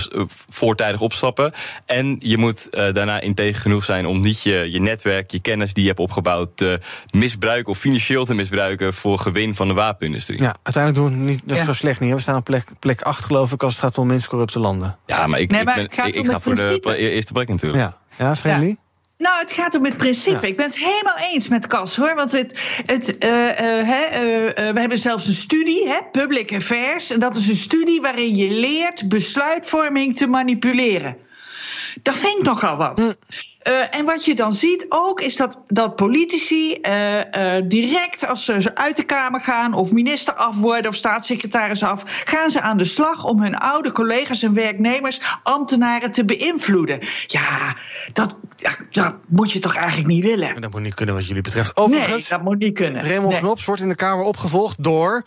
[0.50, 1.52] voortijdig opstappen.
[1.86, 5.84] En je moet daarna integer genoeg zijn om niet je, je netwerk, je kennis die
[5.84, 6.58] je hebt opgebouwd.
[6.58, 6.80] te
[7.12, 10.41] misbruiken of financieel te misbruiken voor gewin van de wapenindustrie.
[10.41, 11.63] Ja, uiteindelijk doen we het niet Ja.
[11.63, 12.13] zo slecht niet.
[12.13, 14.97] We staan op plek, plek 8, geloof ik, als het gaat om minst corrupte landen.
[15.05, 16.97] Ja, maar ik, Nee, ik maar ben- ik, ga voor de principe.
[16.97, 17.82] eerste plek natuurlijk.
[17.84, 18.76] Ja, ja Friendly?
[19.17, 20.39] Nou, het gaat om het principe.
[20.41, 20.47] Ja.
[20.47, 22.15] Ik ben het helemaal eens met Cas hoor.
[22.15, 26.53] Want het, het, eh, eh, hè, eh, eh, we hebben zelfs een studie, hè, Public
[26.53, 27.11] Affairs.
[27.11, 31.17] En dat is een studie waarin je leert besluitvorming te manipuleren.
[32.02, 33.18] Dat vind ik nogal wat.
[33.62, 38.46] Eh, en wat je dan ziet ook, is dat, dat politici eh, eh, direct als
[38.46, 42.78] ze uit de Kamer gaan, of minister af worden, of staatssecretaris af, gaan ze aan
[42.78, 47.00] de slag om hun oude collega's en werknemers, ambtenaren te beïnvloeden.
[47.28, 47.76] Ja,
[48.14, 50.56] dat, ja, dat moet je toch eigenlijk niet willen?
[50.56, 51.76] En dat moet niet kunnen wat jullie betreft.
[51.78, 53.04] Nee, Overigens, dat moet niet kunnen.
[53.04, 53.39] Raymond Nee.
[53.39, 55.24] Knops wordt in de Kamer opgevolgd door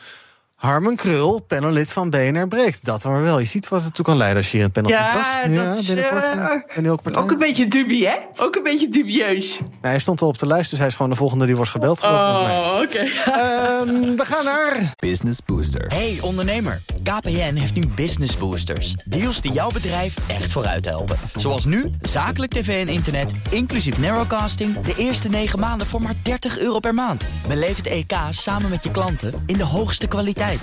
[0.64, 2.84] Harmen Krul, panellid van BNR Breekt.
[2.84, 3.38] Dat maar wel.
[3.38, 5.86] Je ziet wat het toe kan leiden als je hier het panel Ja, dat is,
[5.86, 8.16] binnenkort eh, eh, ben ook een beetje dubie, hè?
[8.36, 9.58] Ook een beetje dubieus.
[9.58, 11.70] Nee, hij stond al op de lijst, dus hij is gewoon de volgende die wordt
[11.70, 12.02] gebeld.
[12.02, 12.98] Oh, oké.
[12.98, 14.92] Ehm, we gaan naar...
[14.96, 15.86] Business Booster.
[15.88, 18.94] Hey ondernemer, KPN heeft nu Business Boosters.
[19.04, 21.16] Deals die jouw bedrijf echt vooruit helpen.
[21.34, 24.80] Zoals nu, zakelijk tv en internet, inclusief narrowcasting...
[24.80, 27.24] de eerste 9 maanden voor maar 30 euro per maand.
[27.48, 30.53] Beleef het EK samen met je klanten in de hoogste kwaliteit.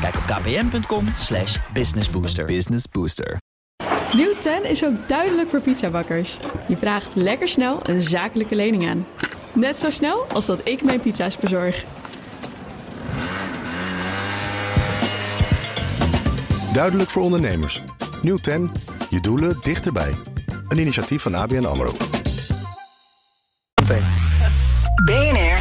[0.00, 2.44] Kijk op kpn.com slash businessbooster.
[2.44, 3.38] Business Booster.
[4.12, 6.38] Nieuw 10 is ook duidelijk voor pizzabakkers.
[6.68, 9.06] Je vraagt lekker snel een zakelijke lening aan.
[9.52, 11.84] Net zo snel als dat ik mijn pizza's bezorg.
[16.72, 17.82] Duidelijk voor ondernemers.
[18.22, 18.70] Nieuw 10.
[19.10, 20.14] Je doelen dichterbij.
[20.68, 21.92] Een initiatief van ABN AMRO.
[25.04, 25.55] BNR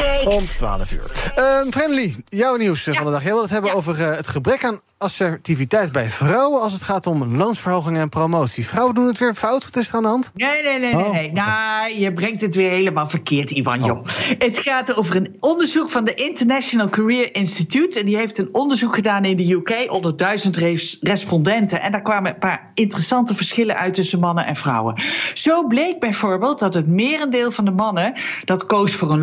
[0.00, 0.26] breekt.
[0.26, 1.32] Om 12 uur.
[1.34, 3.22] Ehm Friendly, jouw nieuws van de dag.
[3.22, 6.60] Jij wil het hebben over eh, het gebrek aan assertiviteit bij vrouwen...
[6.60, 8.66] als het gaat om loonsverhogingen en promotie.
[8.66, 9.64] Vrouwen doen het weer fout.
[9.64, 10.30] Wat is er aan de hand?
[10.34, 11.04] Nee, nee, nee, nee.
[11.04, 11.12] Oh.
[11.12, 11.32] nee.
[11.32, 13.84] Nou, je brengt het weer helemaal verkeerd, Ivan.
[13.84, 14.06] Joh.
[14.38, 17.98] Het gaat over een onderzoek van de International Career Institute.
[17.98, 21.80] En die heeft een onderzoek gedaan in de UK onder duizend res- respondenten.
[21.80, 25.02] En daar kwamen een paar interessante verschillen uit tussen mannen en vrouwen.
[25.34, 28.12] Zo bleek bijvoorbeeld dat het merendeel van de mannen
[28.44, 29.22] dat koos voor een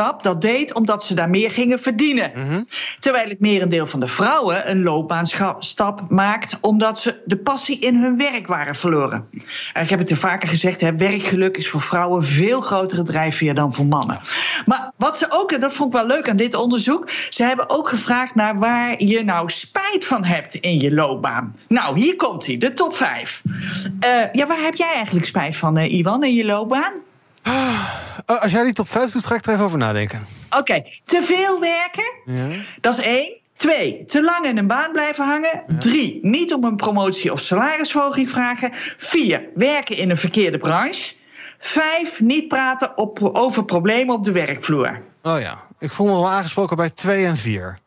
[0.00, 2.32] loopbaanstap, dat deed omdat ze daar meer gingen verdienen.
[2.98, 8.16] Terwijl het merendeel van de vrouwen een loopbaanstap maakt omdat ze de passie in hun
[8.16, 9.28] werk waren verloren.
[9.72, 13.54] En ik heb het er vaker gezegd, hè, werkgeluk is voor vrouwen veel grotere drijfveer
[13.54, 14.20] dan voor mannen.
[14.66, 17.70] Maar wat ze ook, en dat vond ik wel leuk aan dit onderzoek, ze hebben
[17.70, 21.56] ook gevraagd naar waar je nou spijt van hebt in je loopbaan.
[21.68, 23.42] Nou, hier komt hij, de top 5.
[24.32, 26.92] ja, waar heb jij eigenlijk spijt van, eh, Iwan, in je loopbaan?
[27.42, 30.26] Eh, als jij die top 5 doet, ga ik er even over nadenken.
[30.50, 32.12] Oké, te veel werken.
[32.24, 32.64] Ja.
[32.80, 33.38] Dat is één.
[33.56, 35.62] Twee, te lang in een baan blijven hangen.
[35.78, 38.70] Drie, niet om een promotie of salarisverhoging vragen.
[38.96, 41.14] Vier, werken in een verkeerde branche.
[41.58, 45.02] Vijf, niet praten op, over problemen op de werkvloer.
[45.22, 47.78] Oh ja, ik voel me wel aangesproken bij 2 en 4.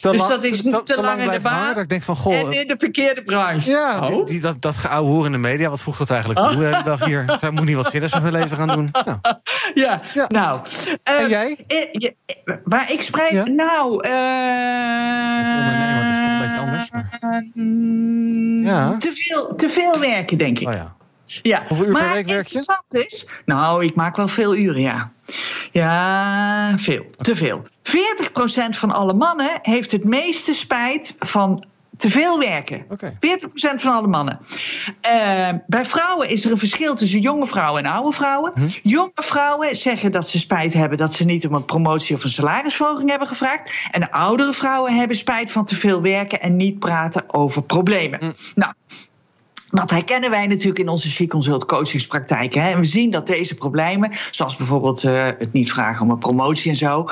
[0.00, 2.34] Te dus dat is niet te, lang in de baan dat ik denk van, goh...
[2.34, 3.70] en in de verkeerde branche.
[3.70, 4.26] Ja, die, Oh.
[4.26, 6.56] die- dat, dat geouwe hoer in de media, wat voegt dat eigenlijk toe?
[6.58, 7.24] de hele dag hier.
[7.40, 8.90] Zij moet niet wat serieus met mijn leven gaan doen.
[9.04, 9.18] Nou,
[9.74, 10.24] Ja, Ja.
[10.28, 10.60] nou.
[11.02, 11.64] En jij?
[11.66, 13.30] eh, waar ik spreek.
[13.30, 13.44] Ja?
[13.46, 14.02] Nou.
[14.04, 16.90] eh het ondernemer is toch een beetje anders.
[16.90, 17.44] Maar...
[17.54, 18.96] mm, Ja.
[18.98, 20.68] te, veel, te veel werken, denk ik.
[20.68, 20.94] Oh ja.
[21.42, 21.62] Ja.
[21.68, 22.54] Hoeveel uur per maar week werk je?
[22.58, 23.26] interessant is.
[23.44, 25.10] Nou, ik maak wel veel uren, ja.
[25.72, 27.04] Ja, veel.
[27.16, 27.62] Te veel.
[27.90, 31.64] 40% van alle mannen heeft het meeste spijt van
[32.00, 32.84] te veel werken.
[32.88, 33.12] Oké.
[33.12, 34.38] 40% van alle mannen.
[35.00, 38.52] Eh, bij vrouwen is er een verschil tussen jonge vrouwen en oude vrouwen.
[38.54, 38.68] Hm.
[38.82, 42.30] Jonge vrouwen zeggen dat ze spijt hebben dat ze niet om een promotie of een
[42.30, 43.70] salarisverhoging hebben gevraagd.
[43.90, 48.18] En de oudere vrouwen hebben spijt van te veel werken en niet praten over problemen.
[48.20, 48.32] Hm.
[48.54, 48.72] Nou.
[49.70, 52.62] Dat herkennen wij natuurlijk in onze Chic Consult coachingspraktijken.
[52.62, 52.70] Hè.
[52.70, 56.70] En we zien dat deze problemen, zoals bijvoorbeeld eh, het niet vragen om een promotie
[56.70, 57.04] en zo,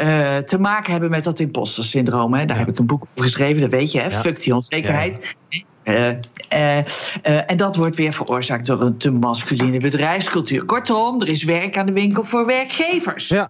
[0.00, 2.34] eh, te maken hebben met dat imposter syndroom.
[2.34, 2.44] Hè.
[2.44, 4.06] Daar heb ik een boek over geschreven, dat weet je, hè.
[4.06, 4.20] Ja.
[4.20, 5.36] Fuck die onzekerheid.
[5.82, 10.64] Eh, en dat wordt weer veroorzaakt door een te masculine bedrijfscultuur.
[10.64, 13.28] Kortom, er is werk aan de winkel voor werkgevers.
[13.28, 13.48] Ja.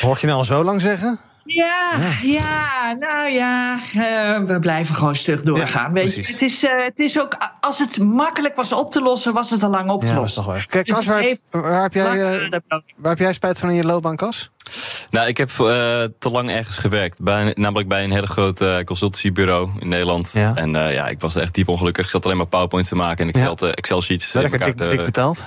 [0.00, 1.18] Hoor ik je nou al zo lang zeggen?
[1.54, 5.86] Ja, ja, nou ja, eh, we blijven gewoon stug doorgaan.
[5.86, 9.00] Ja, Weet je, het, is, eh, het is ook, als het makkelijk was op te
[9.00, 10.18] lossen, was het al lang Ja, opgelost.
[10.18, 10.66] dat is toch waar.
[10.66, 12.48] Kijk, Dus Kas, waar, heb jij, eh,
[12.96, 14.50] waar heb jij spijt van in je loopbaan, Kas?
[15.10, 15.56] Nou, ik heb uh,
[16.18, 17.22] te lang ergens gewerkt.
[17.22, 20.30] Bij, namelijk bij een hele groot uh, consultancybureau in Nederland.
[20.32, 20.54] Ja.
[20.54, 22.04] En uh, ja, ik was echt diep ongelukkig.
[22.04, 23.74] Ik zat alleen maar PowerPoints te maken en Excel, ja.
[23.74, 24.32] Excel sheets.
[24.32, 25.42] Lekker dik, dik betaald?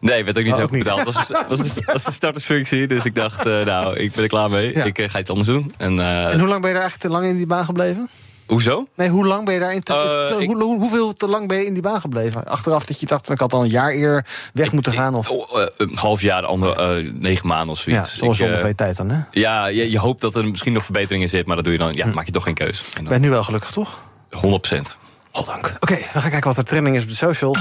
[0.00, 1.04] Nee, werd ook niet oh, heel goed betaald.
[1.04, 2.86] Dat was, dat, was, dat was de startersfunctie.
[2.86, 4.74] Dus ik dacht, nou, ik ben er klaar mee.
[4.74, 4.84] Ja.
[4.84, 5.74] Ik ga iets anders doen.
[5.76, 8.08] En, en hoe lang ben je eigenlijk te lang in die baan gebleven?
[8.50, 8.86] Hoezo?
[8.94, 9.80] Nee, hoe lang ben je?
[9.80, 12.46] Te, uh, te, ik, hoe, hoeveel te lang ben je in die baan gebleven?
[12.46, 15.14] Achteraf dat je dacht, ik had al een jaar eerder weg moeten gaan?
[15.14, 15.30] Of?
[15.30, 18.12] Uh, een half jaar, ander, uh, negen maanden of zoiets.
[18.12, 19.20] Ja, zoals ongeveer uh, tijd dan, hè?
[19.30, 21.92] Ja, je, je, hoopt dat er misschien nog verbeteringen zit, maar dat doe je dan,
[21.92, 22.14] ja, hm.
[22.14, 22.82] maak je toch geen keus.
[23.02, 23.98] Ben je nu wel gelukkig, toch?
[24.30, 24.96] 100 procent.
[25.32, 25.66] Goddank.
[25.66, 27.58] Oké, okay, we gaan kijken wat de trending is op de socials.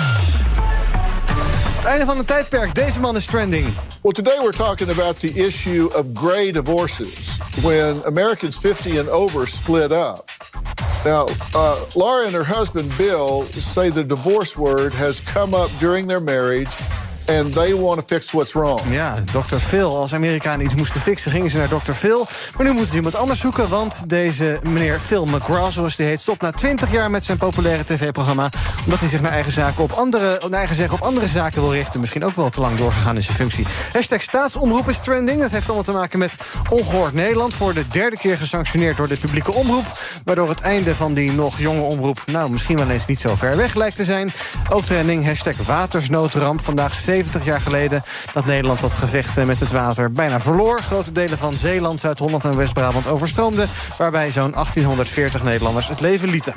[1.76, 2.76] Het einde van het tijdperk.
[2.76, 3.68] Deze man is trending.
[4.02, 7.38] Well, today we're talking about the issue of gray divorces.
[7.62, 10.39] When Americans 50 and over split up.
[11.06, 16.08] Now, uh, Laura and her husband Bill say the divorce word has come up during
[16.08, 16.76] their marriage
[17.30, 18.80] And they want to fix what's wrong.
[18.90, 19.56] Ja, Dr.
[19.56, 19.98] Phil.
[19.98, 21.92] Als Amerikanen iets moesten fixen, gingen ze naar Dr.
[21.92, 22.28] Phil.
[22.58, 26.22] Maar nu moeten ze iemand anders zoeken, want deze meneer Phil McGraw, zoals hij heet,
[26.22, 28.50] stopt na 20 jaar met zijn populaire tv-programma.
[28.84, 31.74] Omdat hij zich naar eigen, zaken op andere, naar eigen zeggen op andere zaken wil
[31.74, 32.00] richten.
[32.00, 33.66] Misschien ook wel te lang doorgegaan in zijn functie.
[33.94, 35.42] Hashtag staatsomroep is trending.
[35.42, 36.34] Dat heeft allemaal te maken met
[36.70, 37.54] Ongehoord Nederland.
[37.54, 39.86] Voor de derde keer gesanctioneerd door de publieke omroep.
[40.26, 43.58] Waardoor het einde van die nog jonge omroep, nou misschien wel eens niet zo ver
[43.58, 44.32] weg lijkt te zijn.
[44.70, 46.62] Ook trending, hashtag watersnoodramp.
[46.62, 48.04] Vandaag 70 jaar geleden
[48.34, 50.80] dat Nederland dat gevecht met het water bijna verloor.
[50.80, 53.70] Grote delen van Zeeland, Zuid-Holland en West-Brabant overstroomden...
[53.98, 56.54] waarbij zo'n 1840 Nederlanders het leven lieten.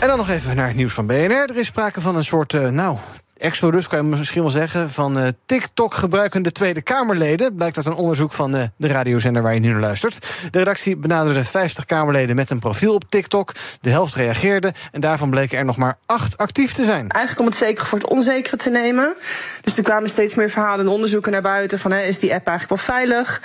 [0.00, 1.48] En dan nog even naar het nieuws van BNR.
[1.48, 2.96] Er is sprake van een soort, uh, nou,
[3.38, 4.90] exodus, kan je misschien wel zeggen...
[4.90, 7.54] van uh, TikTok-gebruikende Tweede Kamerleden.
[7.54, 10.26] Blijkt uit een onderzoek van uh, de radiozender waar je nu naar luistert.
[10.50, 13.52] De redactie benaderde 50 Kamerleden met een profiel op TikTok.
[13.80, 17.08] De helft reageerde en daarvan bleken er nog maar acht actief te zijn.
[17.08, 19.14] Eigenlijk om het zekere voor het onzekere te nemen.
[19.62, 21.78] Dus er kwamen steeds meer verhalen en onderzoeken naar buiten...
[21.78, 23.40] van hè, is die app eigenlijk wel veilig...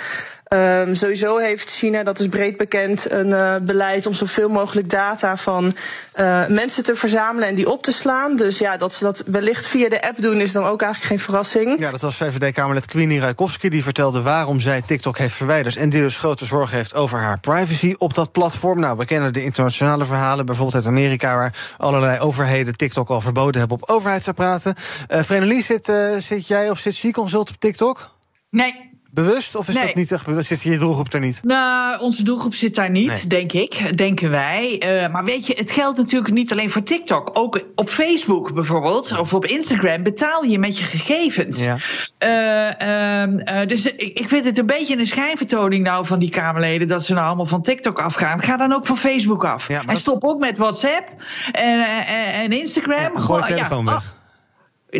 [0.54, 5.36] Um, sowieso heeft China, dat is breed bekend, een uh, beleid om zoveel mogelijk data
[5.36, 8.36] van uh, mensen te verzamelen en die op te slaan.
[8.36, 11.24] Dus ja, dat ze dat wellicht via de app doen, is dan ook eigenlijk geen
[11.24, 11.78] verrassing.
[11.78, 15.76] Ja, dat was VVD-Kamerlid Queenie Ruikowski, die vertelde waarom zij TikTok heeft verwijderd.
[15.76, 18.80] En die dus grote zorgen heeft over haar privacy op dat platform.
[18.80, 23.60] Nou, we kennen de internationale verhalen, bijvoorbeeld uit Amerika, waar allerlei overheden TikTok al verboden
[23.60, 24.74] hebben op overheidsapparaten.
[25.08, 28.12] Uh, Vrenelie, zit, zit jij of zit She-Consult op TikTok?
[28.50, 30.48] Nee, Bewust of is dat niet echt bewust?
[30.48, 31.40] Zit je doelgroep er niet?
[31.42, 33.96] Nou, onze doelgroep zit daar niet, denk ik.
[33.96, 34.82] Denken wij.
[34.84, 37.30] Uh, maar weet je, het geldt natuurlijk niet alleen voor TikTok.
[37.32, 41.58] Ook op Facebook bijvoorbeeld, of op Instagram, betaal je met je gegevens.
[41.58, 41.78] Ja.
[42.18, 46.88] Uh, uh, dus ik, ik vind het een beetje een schijnvertoning nou van die Kamerleden
[46.88, 48.42] dat ze nou allemaal van TikTok afgaan.
[48.42, 49.68] Ga dan ook van Facebook af.
[49.68, 51.08] Ja, en stop ook met WhatsApp
[51.52, 53.12] en, en Instagram.
[53.14, 54.22] Ja, gooi je telefoon weg.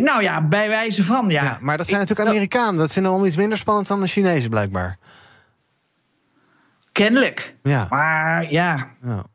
[0.01, 1.43] Nou ja, bij wijze van, ja.
[1.43, 2.77] ja maar dat zijn natuurlijk Amerikanen.
[2.77, 4.97] Dat vinden we allemaal iets minder spannend dan de Chinezen, blijkbaar.
[6.91, 7.55] Kennelijk.
[7.63, 7.87] Ja.
[7.89, 8.87] Maar ja.
[9.01, 9.25] ja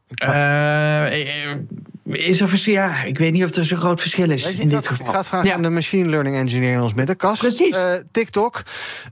[1.12, 1.56] uh,
[2.04, 2.72] is er verschil?
[2.72, 4.44] Ja, ik weet niet of er zo'n groot verschil is.
[4.44, 5.06] in dit geval.
[5.06, 7.16] Ik ga het vragen aan de machine learning engineer in ons midden.
[7.16, 7.76] Kas, Precies.
[7.76, 8.62] Uh, TikTok.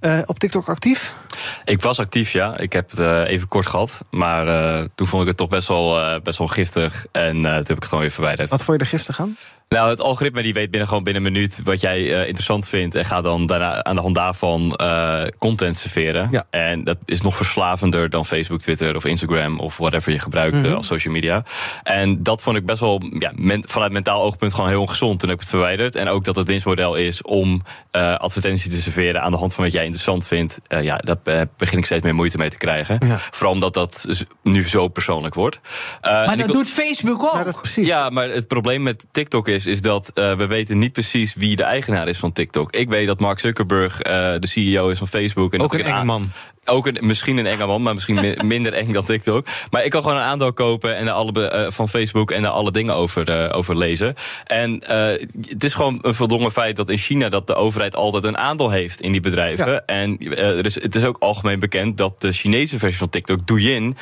[0.01, 1.15] Uh, op TikTok actief?
[1.65, 2.59] Ik was actief, ja.
[2.59, 4.05] Ik heb het even kort gehad.
[4.11, 4.47] Maar
[4.95, 7.07] toen vond ik het toch best wel, best wel giftig.
[7.13, 8.49] En toen heb ik het gewoon weer verwijderd.
[8.49, 9.37] Wat vond je er giftig aan?
[9.69, 12.95] Nou, het algoritme die weet binnen gewoon binnen een minuut wat jij uh, interessant vindt.
[12.95, 16.29] En gaat dan daarna aan de hand daarvan uh, content serveren.
[16.31, 16.45] Ja.
[16.51, 20.63] En dat is nog verslavender dan Facebook, Twitter of Instagram of whatever je gebruikt mm
[20.63, 20.75] -hmm.
[20.75, 21.45] als social media.
[21.83, 25.19] En dat vond ik best wel ja, men, vanuit mentaal oogpunt gewoon heel ongezond.
[25.19, 25.97] Toen heb ik het verwijderd.
[25.97, 27.61] En ook dat het winstmodel is om
[27.93, 30.61] uh, advertenties te serveren aan de hand van wat jij interessant vindt.
[30.69, 32.97] ja, daar begin ik steeds meer moeite mee te krijgen.
[33.07, 33.19] Ja.
[33.31, 34.07] Vooral omdat dat
[34.43, 35.61] nu zo persoonlijk wordt.
[36.03, 37.35] maar dat doet Facebook ook.
[37.35, 37.87] Ja, dat precies.
[37.87, 41.35] ja, maar het probleem met TikTok is is, is dat uh, we weten niet precies
[41.35, 42.73] wie de eigenaar is van TikTok.
[42.73, 44.03] Ik weet dat Mark Zuckerberg uh,
[44.39, 45.53] de CEO is van Facebook.
[45.53, 46.31] En Ook dat een enge man
[46.69, 49.47] ook een, misschien een enge man, maar misschien minder eng dan TikTok.
[49.71, 52.73] Maar ik kan gewoon een aandeel kopen en alle, uh, van Facebook en daar alle
[52.73, 54.15] dingen over, uh, over lezen.
[54.45, 58.25] En uh, het is gewoon een voldongen feit dat in China dat de overheid altijd
[58.25, 59.73] een aandeel heeft in die bedrijven.
[59.73, 59.83] Ja.
[59.87, 63.97] En er is, het is ook algemeen bekend dat de Chinese versie van TikTok, Douyin,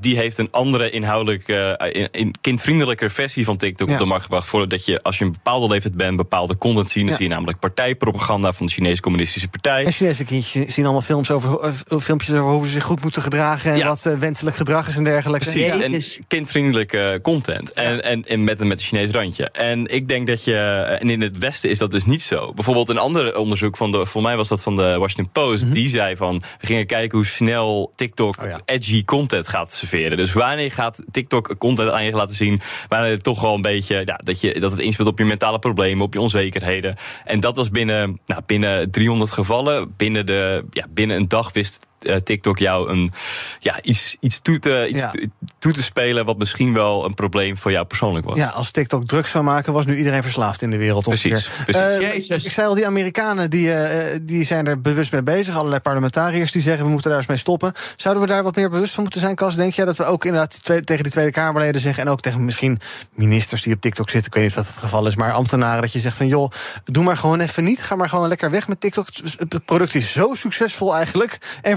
[0.00, 3.94] die heeft een andere inhoudelijke, in, in kindvriendelijke versie van TikTok ja.
[3.94, 4.46] op de markt gebracht.
[4.46, 7.02] Voordat je, als je een bepaalde leeftijd bent, bepaalde content zien.
[7.02, 7.16] Dan ja.
[7.16, 9.84] zie je namelijk partijpropaganda van de Chinese Communistische Partij.
[9.84, 11.74] En Chinese kindjes zien allemaal films over
[12.04, 13.70] filmpjes over hoe ze zich goed moeten gedragen...
[13.72, 13.86] en Ja.
[13.86, 15.50] wat eh, wenselijk gedrag is en dergelijke.
[15.50, 15.72] Precies,
[16.18, 17.72] en kindvriendelijke content.
[17.72, 19.50] En, en, en met, een- met een Chinees randje.
[19.50, 20.56] En ik denk dat je.
[21.00, 22.52] En in het Westen is dat dus niet zo.
[22.54, 24.06] Bijvoorbeeld een ander onderzoek van de.
[24.06, 25.72] Voor mij was dat van de Washington Post.
[25.72, 26.42] Die zei van.
[26.60, 30.16] We gingen kijken hoe snel TikTok edgy content gaat serveren.
[30.16, 32.60] Dus wanneer gaat TikTok content aan je laten zien.
[32.88, 34.02] Wanneer het toch wel een beetje.
[34.04, 36.96] Ja, dat, je, dat het inspeelt op je mentale problemen, op je onzekerheden.
[37.24, 39.94] En dat was binnen, nou, binnen 300 gevallen.
[39.96, 41.93] Binnen, de, ja, binnen een dag wist eh,
[42.24, 43.10] TikTok jou een,
[43.58, 45.12] ja, iets, iets, toe, te, iets Ja.
[45.58, 46.24] toe- te spelen.
[46.24, 48.36] wat misschien wel een probleem voor jou persoonlijk was.
[48.36, 51.04] Ja, als TikTok drugs zou maken, was nu iedereen verslaafd in de wereld.
[51.04, 52.28] Precies, precies.
[52.28, 55.56] Eh, ik zei al, die Amerikanen die, eh, die zijn er bewust mee bezig.
[55.56, 57.72] Allerlei parlementariërs die zeggen we moeten daar eens mee stoppen.
[57.96, 59.54] Zouden we daar wat meer bewust van moeten zijn, Cas?
[59.56, 62.02] Denk jij dat we ook inderdaad twee- tegen die Tweede Kamerleden zeggen...
[62.02, 62.80] en ook tegen misschien
[63.12, 64.28] ministers die op TikTok zitten...
[64.30, 65.80] ik weet niet of dat het geval is, maar ambtenaren...
[65.80, 66.50] dat je zegt van joh,
[66.84, 67.82] doe maar gewoon even niet.
[67.82, 69.06] Ga maar gewoon lekker weg met TikTok.
[69.38, 71.76] Het product is zo succesvol eigenlijk en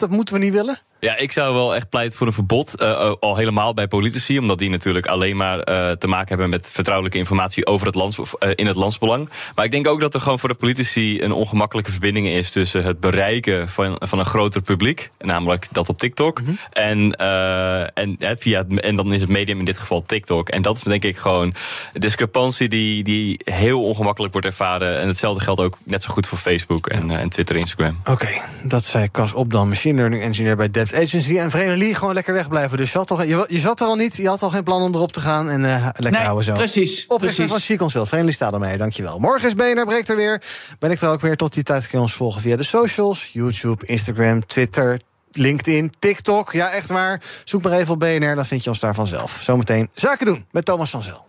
[0.00, 0.78] Dat moeten we niet willen.
[1.00, 2.78] Ja, ik zou wel echt pleiten voor een verbod.
[2.80, 4.38] eh, al helemaal bij politici.
[4.38, 8.18] Omdat die natuurlijk alleen maar eh, te maken hebben met vertrouwelijke informatie over het lands,
[8.38, 9.28] eh, in het landsbelang.
[9.54, 12.84] Maar ik denk ook dat er gewoon voor de politici een ongemakkelijke verbinding is tussen
[12.84, 15.10] het bereiken van, van een groter publiek.
[15.18, 16.40] Namelijk dat op TikTok.
[16.72, 20.48] En, eh, en, eh, via het, en dan is het medium in dit geval TikTok.
[20.48, 21.54] En dat is denk ik gewoon
[21.92, 25.00] een discrepantie die, die heel ongemakkelijk wordt ervaren.
[25.00, 28.00] En hetzelfde geldt ook net zo goed voor Facebook en, eh, en Twitter en Instagram.
[28.04, 28.28] Oké,
[28.62, 31.38] dat zei Cas Opdam, machine learning engineer bij Devs Agency.
[31.38, 32.76] En Vrede Lee gewoon lekker wegblijven.
[32.76, 34.82] Dus je, had toch, je, je zat er al niet, je had al geen plan
[34.82, 35.48] om erop te gaan.
[35.50, 36.54] En eh, lekker Nee, houden zo.
[36.54, 37.50] precies, Oprichter precies.
[37.50, 38.08] van She Consult.
[38.08, 39.18] Vrede Lee staat ermee, dankjewel.
[39.18, 40.42] Morgen is BNR Breekt er weer.
[40.78, 41.36] Ben ik er ook weer.
[41.36, 43.30] Tot die tijd kun je ons volgen via de socials.
[43.32, 45.00] YouTube, Instagram, Twitter,
[45.32, 46.52] LinkedIn, TikTok.
[46.52, 47.22] Ja, echt waar.
[47.44, 49.38] Zoek maar even op BNR, dan vind je ons daar vanzelf.
[49.42, 51.28] Zometeen Zaken doen met Thomas van Zel.